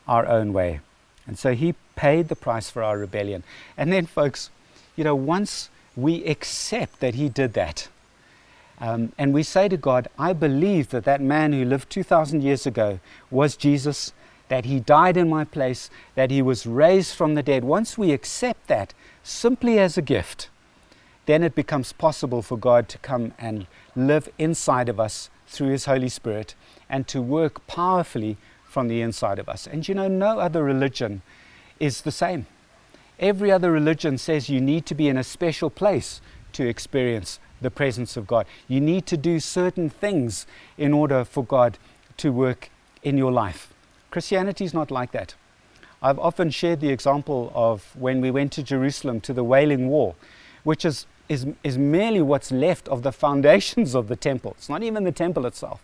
our 0.08 0.26
own 0.26 0.52
way. 0.52 0.82
And 1.28 1.38
so 1.38 1.54
he 1.54 1.76
paid 1.96 2.28
the 2.28 2.36
price 2.36 2.70
for 2.70 2.84
our 2.84 2.98
rebellion. 2.98 3.44
And 3.78 3.92
then, 3.92 4.06
folks, 4.06 4.50
you 4.96 5.04
know, 5.04 5.16
once 5.16 5.70
we 5.96 6.24
accept 6.26 7.00
that 7.00 7.16
he 7.16 7.30
did 7.30 7.54
that, 7.54 7.88
um, 8.80 9.14
and 9.18 9.34
we 9.34 9.44
say 9.44 9.70
to 9.70 9.78
God, 9.78 10.08
I 10.20 10.34
believe 10.34 10.90
that 10.90 11.06
that 11.06 11.22
man 11.22 11.54
who 11.54 11.64
lived 11.64 11.90
2,000 11.90 12.44
years 12.44 12.66
ago 12.66 13.00
was 13.32 13.56
Jesus, 13.56 14.12
that 14.50 14.66
he 14.66 14.80
died 14.80 15.18
in 15.18 15.30
my 15.30 15.46
place, 15.46 15.90
that 16.16 16.30
he 16.30 16.42
was 16.42 16.66
raised 16.66 17.16
from 17.16 17.36
the 17.36 17.44
dead. 17.44 17.64
Once 17.64 17.98
we 17.98 18.12
accept 18.12 18.68
that 18.68 18.94
simply 19.24 19.80
as 19.80 19.98
a 19.98 20.02
gift, 20.02 20.50
then 21.26 21.42
it 21.42 21.56
becomes 21.56 21.94
possible 21.94 22.42
for 22.42 22.58
God 22.58 22.88
to 22.90 22.98
come 23.00 23.34
and 23.40 23.66
live 23.96 24.30
inside 24.38 24.90
of 24.90 25.00
us 25.00 25.30
through 25.48 25.70
his 25.70 25.86
Holy 25.86 26.10
Spirit 26.10 26.54
and 26.90 27.08
to 27.08 27.22
work 27.22 27.66
powerfully 27.68 28.38
from 28.76 28.90
the 28.90 29.02
inside 29.02 29.40
of 29.40 29.48
us. 29.48 29.68
And 29.68 29.88
you 29.88 29.96
know, 29.96 30.10
no 30.10 30.38
other 30.38 30.62
religion 30.62 31.22
is 31.80 32.02
the 32.02 32.12
same. 32.12 32.46
Every 33.22 33.50
other 33.50 33.72
religion 33.72 34.18
says 34.18 34.50
you 34.50 34.60
need 34.60 34.86
to 34.88 34.94
be 34.94 35.08
in 35.08 35.16
a 35.18 35.24
special 35.24 35.70
place 35.70 36.20
to 36.52 36.68
experience 36.68 37.40
the 37.62 37.72
presence 37.72 38.18
of 38.18 38.28
God. 38.28 38.46
You 38.68 38.82
need 38.82 39.06
to 39.06 39.16
do 39.16 39.40
certain 39.40 39.90
things 39.90 40.46
in 40.78 40.92
order 40.92 41.24
for 41.24 41.42
God 41.46 41.78
to 42.18 42.34
work 42.34 42.70
in 43.02 43.18
your 43.18 43.32
life. 43.32 43.74
Christianity 44.12 44.66
is 44.66 44.74
not 44.74 44.92
like 44.92 45.14
that. 45.14 45.36
I've 46.02 46.20
often 46.20 46.50
shared 46.50 46.82
the 46.82 46.90
example 46.90 47.54
of 47.56 47.96
when 47.96 48.20
we 48.20 48.30
went 48.30 48.52
to 48.58 48.62
Jerusalem 48.62 49.22
to 49.22 49.32
the 49.32 49.46
Wailing 49.46 49.88
Wall, 49.88 50.18
which 50.66 50.84
is, 50.84 51.06
is, 51.30 51.48
is 51.64 51.78
merely 51.78 52.22
what's 52.22 52.52
left 52.52 52.90
of 52.90 53.04
the 53.04 53.14
foundations 53.14 53.96
of 53.96 54.10
the 54.10 54.18
temple. 54.18 54.52
It's 54.58 54.68
not 54.68 54.84
even 54.84 55.06
the 55.06 55.14
temple 55.14 55.46
itself. 55.46 55.82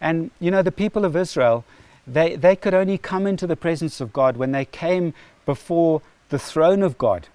And 0.00 0.32
you 0.40 0.50
know, 0.50 0.62
the 0.62 0.72
people 0.72 1.04
of 1.04 1.14
Israel, 1.14 1.64
they, 2.06 2.36
they 2.36 2.54
could 2.54 2.74
only 2.74 2.98
come 2.98 3.26
into 3.26 3.46
the 3.46 3.56
presence 3.56 4.00
of 4.00 4.12
God 4.12 4.36
when 4.36 4.52
they 4.52 4.64
came 4.64 5.12
before 5.44 6.02
the 6.28 6.38
throne 6.38 6.82
of 6.82 6.98
God, 6.98 7.28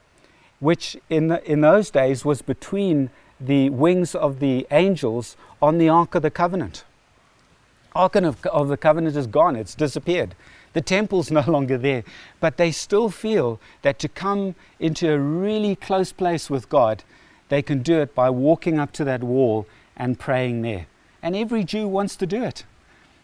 which 0.59 0.97
in, 1.09 1.27
the, 1.27 1.43
in 1.49 1.61
those 1.61 1.89
days 1.89 2.23
was 2.23 2.41
between 2.41 3.09
the 3.39 3.69
wings 3.69 4.15
of 4.15 4.39
the 4.39 4.67
angels 4.71 5.35
on 5.61 5.77
the 5.77 5.89
Ark 5.89 6.15
of 6.15 6.21
the 6.21 6.31
Covenant. 6.31 6.83
Ark 7.93 8.15
of, 8.15 8.45
of 8.45 8.69
the 8.69 8.77
Covenant 8.77 9.15
is 9.15 9.27
gone, 9.27 9.55
it's 9.55 9.75
disappeared. 9.75 10.35
The 10.73 10.81
temple's 10.81 11.31
no 11.31 11.43
longer 11.47 11.77
there, 11.77 12.03
but 12.39 12.57
they 12.57 12.71
still 12.71 13.09
feel 13.09 13.59
that 13.81 13.99
to 13.99 14.07
come 14.07 14.55
into 14.79 15.11
a 15.11 15.19
really 15.19 15.75
close 15.75 16.11
place 16.11 16.49
with 16.49 16.69
God, 16.69 17.03
they 17.49 17.61
can 17.61 17.81
do 17.81 17.99
it 17.99 18.15
by 18.15 18.29
walking 18.29 18.79
up 18.79 18.93
to 18.93 19.03
that 19.03 19.23
wall 19.23 19.67
and 19.97 20.17
praying 20.17 20.61
there. 20.61 20.87
And 21.21 21.35
every 21.35 21.63
Jew 21.65 21.87
wants 21.87 22.15
to 22.17 22.25
do 22.25 22.43
it. 22.43 22.63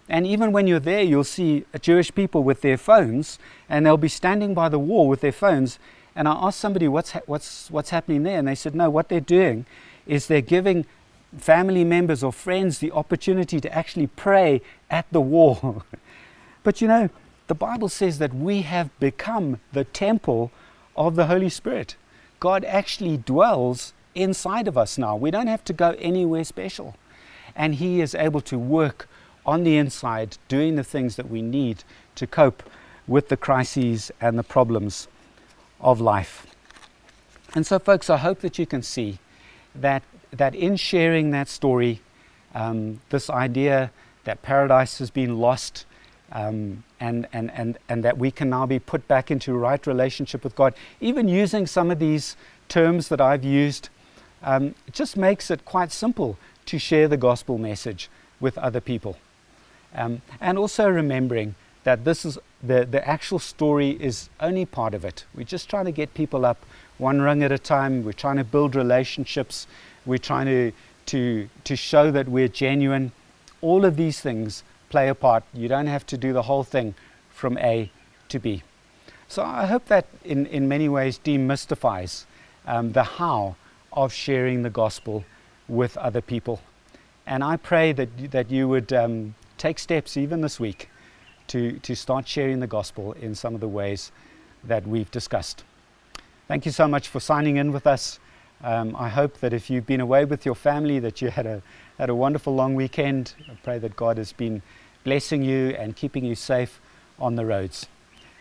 And 0.09 0.25
even 0.25 0.51
when 0.51 0.67
you're 0.67 0.79
there, 0.79 1.03
you'll 1.03 1.23
see 1.23 1.65
Jewish 1.81 2.13
people 2.13 2.43
with 2.43 2.61
their 2.61 2.77
phones, 2.77 3.39
and 3.69 3.85
they'll 3.85 3.97
be 3.97 4.07
standing 4.07 4.53
by 4.53 4.69
the 4.69 4.79
wall 4.79 5.07
with 5.07 5.21
their 5.21 5.31
phones. 5.31 5.79
And 6.15 6.27
I 6.27 6.33
asked 6.33 6.59
somebody, 6.59 6.87
what's, 6.87 7.11
ha- 7.11 7.21
what's, 7.25 7.69
what's 7.69 7.89
happening 7.89 8.23
there? 8.23 8.39
And 8.39 8.47
they 8.47 8.55
said, 8.55 8.73
no, 8.73 8.89
what 8.89 9.09
they're 9.09 9.19
doing 9.19 9.65
is 10.05 10.27
they're 10.27 10.41
giving 10.41 10.85
family 11.37 11.83
members 11.83 12.23
or 12.23 12.31
friends 12.31 12.79
the 12.79 12.91
opportunity 12.91 13.59
to 13.59 13.73
actually 13.73 14.07
pray 14.07 14.61
at 14.89 15.05
the 15.11 15.21
wall. 15.21 15.83
but 16.63 16.81
you 16.81 16.87
know, 16.87 17.09
the 17.47 17.55
Bible 17.55 17.89
says 17.89 18.19
that 18.19 18.33
we 18.33 18.61
have 18.61 18.97
become 18.99 19.59
the 19.73 19.83
temple 19.83 20.51
of 20.95 21.15
the 21.15 21.27
Holy 21.27 21.49
Spirit. 21.49 21.95
God 22.39 22.63
actually 22.65 23.17
dwells 23.17 23.93
inside 24.15 24.67
of 24.67 24.77
us 24.77 24.97
now. 24.97 25.15
We 25.15 25.31
don't 25.31 25.47
have 25.47 25.63
to 25.65 25.73
go 25.73 25.95
anywhere 25.99 26.43
special. 26.43 26.95
And 27.55 27.75
He 27.75 28.01
is 28.01 28.15
able 28.15 28.41
to 28.41 28.57
work 28.57 29.07
on 29.47 29.63
the 29.63 29.77
inside, 29.77 30.37
doing 30.49 30.75
the 30.75 30.83
things 30.83 31.15
that 31.15 31.29
we 31.29 31.41
need 31.41 31.83
to 32.15 32.27
cope 32.27 32.61
with 33.07 33.29
the 33.29 33.37
crises 33.37 34.11
and 34.19 34.37
the 34.37 34.43
problems 34.43 35.07
of 35.79 36.01
life. 36.01 36.45
And 37.55 37.65
so, 37.65 37.79
folks, 37.79 38.09
I 38.09 38.17
hope 38.17 38.41
that 38.41 38.59
you 38.59 38.65
can 38.65 38.83
see 38.83 39.19
that, 39.73 40.03
that 40.31 40.53
in 40.53 40.75
sharing 40.75 41.31
that 41.31 41.47
story, 41.47 42.01
um, 42.53 42.99
this 43.09 43.29
idea 43.29 43.91
that 44.25 44.41
paradise 44.41 44.99
has 44.99 45.09
been 45.09 45.39
lost 45.39 45.85
um, 46.33 46.83
and, 46.99 47.27
and, 47.31 47.49
and, 47.51 47.77
and 47.87 48.03
that 48.03 48.17
we 48.17 48.31
can 48.31 48.49
now 48.49 48.65
be 48.65 48.79
put 48.79 49.07
back 49.07 49.31
into 49.31 49.53
right 49.53 49.87
relationship 49.87 50.43
with 50.43 50.55
God, 50.55 50.73
even 50.99 51.29
using 51.29 51.65
some 51.65 51.89
of 51.89 51.99
these 51.99 52.35
terms 52.67 53.07
that 53.07 53.21
I've 53.21 53.45
used, 53.45 53.87
um, 54.43 54.75
just 54.91 55.15
makes 55.15 55.49
it 55.49 55.63
quite 55.63 55.91
simple 55.93 56.37
to 56.65 56.77
share 56.77 57.07
the 57.07 57.15
gospel 57.15 57.57
message 57.57 58.09
with 58.41 58.57
other 58.57 58.81
people. 58.81 59.17
Um, 59.97 60.21
and 60.39 60.57
also 60.57 60.87
remembering 60.87 61.55
that 61.83 62.05
this 62.05 62.23
is 62.23 62.37
the, 62.61 62.85
the 62.85 63.05
actual 63.07 63.39
story 63.39 63.91
is 63.99 64.29
only 64.39 64.65
part 64.65 64.93
of 64.93 65.03
it. 65.03 65.25
We're 65.33 65.43
just 65.43 65.69
trying 65.69 65.85
to 65.85 65.91
get 65.91 66.13
people 66.13 66.45
up 66.45 66.65
one 66.97 67.21
rung 67.21 67.43
at 67.43 67.51
a 67.51 67.57
time. 67.57 68.03
We're 68.03 68.13
trying 68.13 68.37
to 68.37 68.43
build 68.43 68.75
relationships. 68.75 69.67
We're 70.05 70.17
trying 70.17 70.45
to, 70.45 70.71
to, 71.07 71.49
to 71.63 71.75
show 71.75 72.11
that 72.11 72.27
we're 72.27 72.47
genuine. 72.47 73.11
All 73.61 73.85
of 73.85 73.95
these 73.95 74.21
things 74.21 74.63
play 74.89 75.09
a 75.09 75.15
part. 75.15 75.43
You 75.53 75.67
don't 75.67 75.87
have 75.87 76.05
to 76.07 76.17
do 76.17 76.33
the 76.33 76.43
whole 76.43 76.63
thing 76.63 76.95
from 77.29 77.57
A 77.57 77.91
to 78.29 78.39
B. 78.39 78.63
So 79.27 79.43
I 79.43 79.65
hope 79.65 79.85
that 79.87 80.05
in, 80.23 80.45
in 80.47 80.67
many 80.67 80.87
ways 80.87 81.19
demystifies 81.23 82.25
um, 82.65 82.93
the 82.93 83.03
how 83.03 83.55
of 83.91 84.13
sharing 84.13 84.61
the 84.61 84.69
gospel 84.69 85.25
with 85.67 85.97
other 85.97 86.21
people. 86.21 86.61
And 87.25 87.43
I 87.43 87.57
pray 87.57 87.91
that, 87.93 88.31
that 88.31 88.49
you 88.49 88.67
would 88.69 88.93
um, 88.93 89.35
take 89.57 89.79
steps 89.79 90.17
even 90.17 90.41
this 90.41 90.59
week 90.59 90.89
to, 91.47 91.79
to 91.79 91.95
start 91.95 92.27
sharing 92.27 92.59
the 92.59 92.67
gospel 92.67 93.13
in 93.13 93.35
some 93.35 93.55
of 93.55 93.61
the 93.61 93.67
ways 93.67 94.11
that 94.63 94.85
we've 94.85 95.11
discussed. 95.11 95.63
Thank 96.47 96.65
you 96.65 96.71
so 96.71 96.87
much 96.87 97.07
for 97.07 97.19
signing 97.19 97.57
in 97.57 97.71
with 97.71 97.87
us. 97.87 98.19
Um, 98.63 98.95
I 98.95 99.09
hope 99.09 99.39
that 99.39 99.53
if 99.53 99.69
you've 99.69 99.85
been 99.85 100.01
away 100.01 100.25
with 100.25 100.45
your 100.45 100.55
family, 100.55 100.99
that 100.99 101.21
you 101.21 101.29
had 101.29 101.45
a, 101.45 101.61
had 101.97 102.09
a 102.09 102.15
wonderful 102.15 102.55
long 102.55 102.73
weekend. 102.75 103.33
I 103.49 103.55
pray 103.63 103.77
that 103.79 103.95
God 103.95 104.17
has 104.17 104.33
been, 104.33 104.61
blessing 105.07 105.41
you 105.41 105.69
and 105.79 105.95
keeping 105.95 106.25
you 106.25 106.35
safe 106.35 106.81
on 107.17 107.37
the 107.37 107.45
roads. 107.45 107.87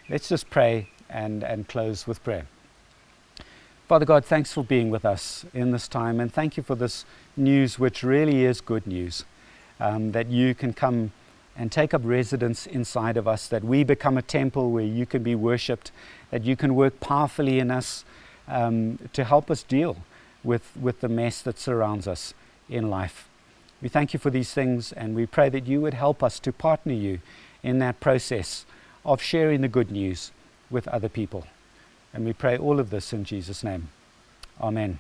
Let's 0.09 0.29
just 0.29 0.51
pray 0.51 0.89
and, 1.09 1.45
and 1.45 1.69
close 1.69 2.09
with 2.09 2.25
prayer. 2.25 2.47
Father 3.87 4.05
God, 4.05 4.25
thanks 4.25 4.53
for 4.53 4.65
being 4.65 4.91
with 4.91 5.05
us 5.05 5.45
in 5.55 5.71
this 5.71 5.87
time, 5.87 6.19
and 6.19 6.33
thank 6.33 6.57
you 6.57 6.65
for 6.65 6.75
this 6.75 7.05
news, 7.37 7.79
which 7.79 8.03
really 8.03 8.45
is 8.45 8.61
good 8.61 8.85
news. 8.85 9.25
Um, 9.79 10.13
that 10.13 10.29
you 10.29 10.55
can 10.55 10.73
come 10.73 11.13
and 11.57 11.73
take 11.73 11.95
up 11.95 12.03
residence 12.05 12.67
inside 12.67 13.17
of 13.17 13.27
us, 13.27 13.49
that 13.49 13.65
we 13.65 13.85
become 13.85 14.19
a 14.19 14.23
temple 14.23 14.71
where 14.71 14.85
you 14.85 15.07
can 15.07 15.23
be 15.23 15.35
worshipped, 15.35 15.91
that 16.31 16.45
you 16.45 16.57
can 16.57 16.75
work 16.75 17.01
powerfully 17.01 17.59
in 17.59 17.71
us 17.71 18.05
um, 18.49 18.99
to 19.13 19.25
help 19.25 19.51
us 19.51 19.63
deal 19.63 19.99
with, 20.45 20.71
with 20.81 21.01
the 21.01 21.09
mess 21.09 21.43
that 21.43 21.59
surrounds 21.59 22.07
us 22.07 22.35
in 22.69 22.91
life. 22.91 23.29
We 23.83 23.89
thank 23.89 24.15
you 24.15 24.21
for 24.21 24.31
these 24.31 24.53
things, 24.53 24.93
and 24.93 25.15
we 25.15 25.27
pray 25.27 25.49
that 25.51 25.67
you 25.67 25.81
would 25.81 25.95
help 25.95 26.23
us 26.23 26.39
to 26.41 26.53
partner 26.53 26.95
you 26.95 27.21
in 27.63 27.79
that 27.81 28.01
process 28.01 28.65
of 29.05 29.21
sharing 29.21 29.61
the 29.61 29.69
good 29.69 29.91
news 29.91 30.33
with 30.71 30.89
other 30.89 31.09
people. 31.09 31.47
And 32.13 32.25
we 32.25 32.33
pray 32.33 32.57
all 32.57 32.81
of 32.81 32.91
this 32.91 33.13
in 33.13 33.25
Jesus' 33.25 33.63
name. 33.63 33.89
Amen. 34.61 34.99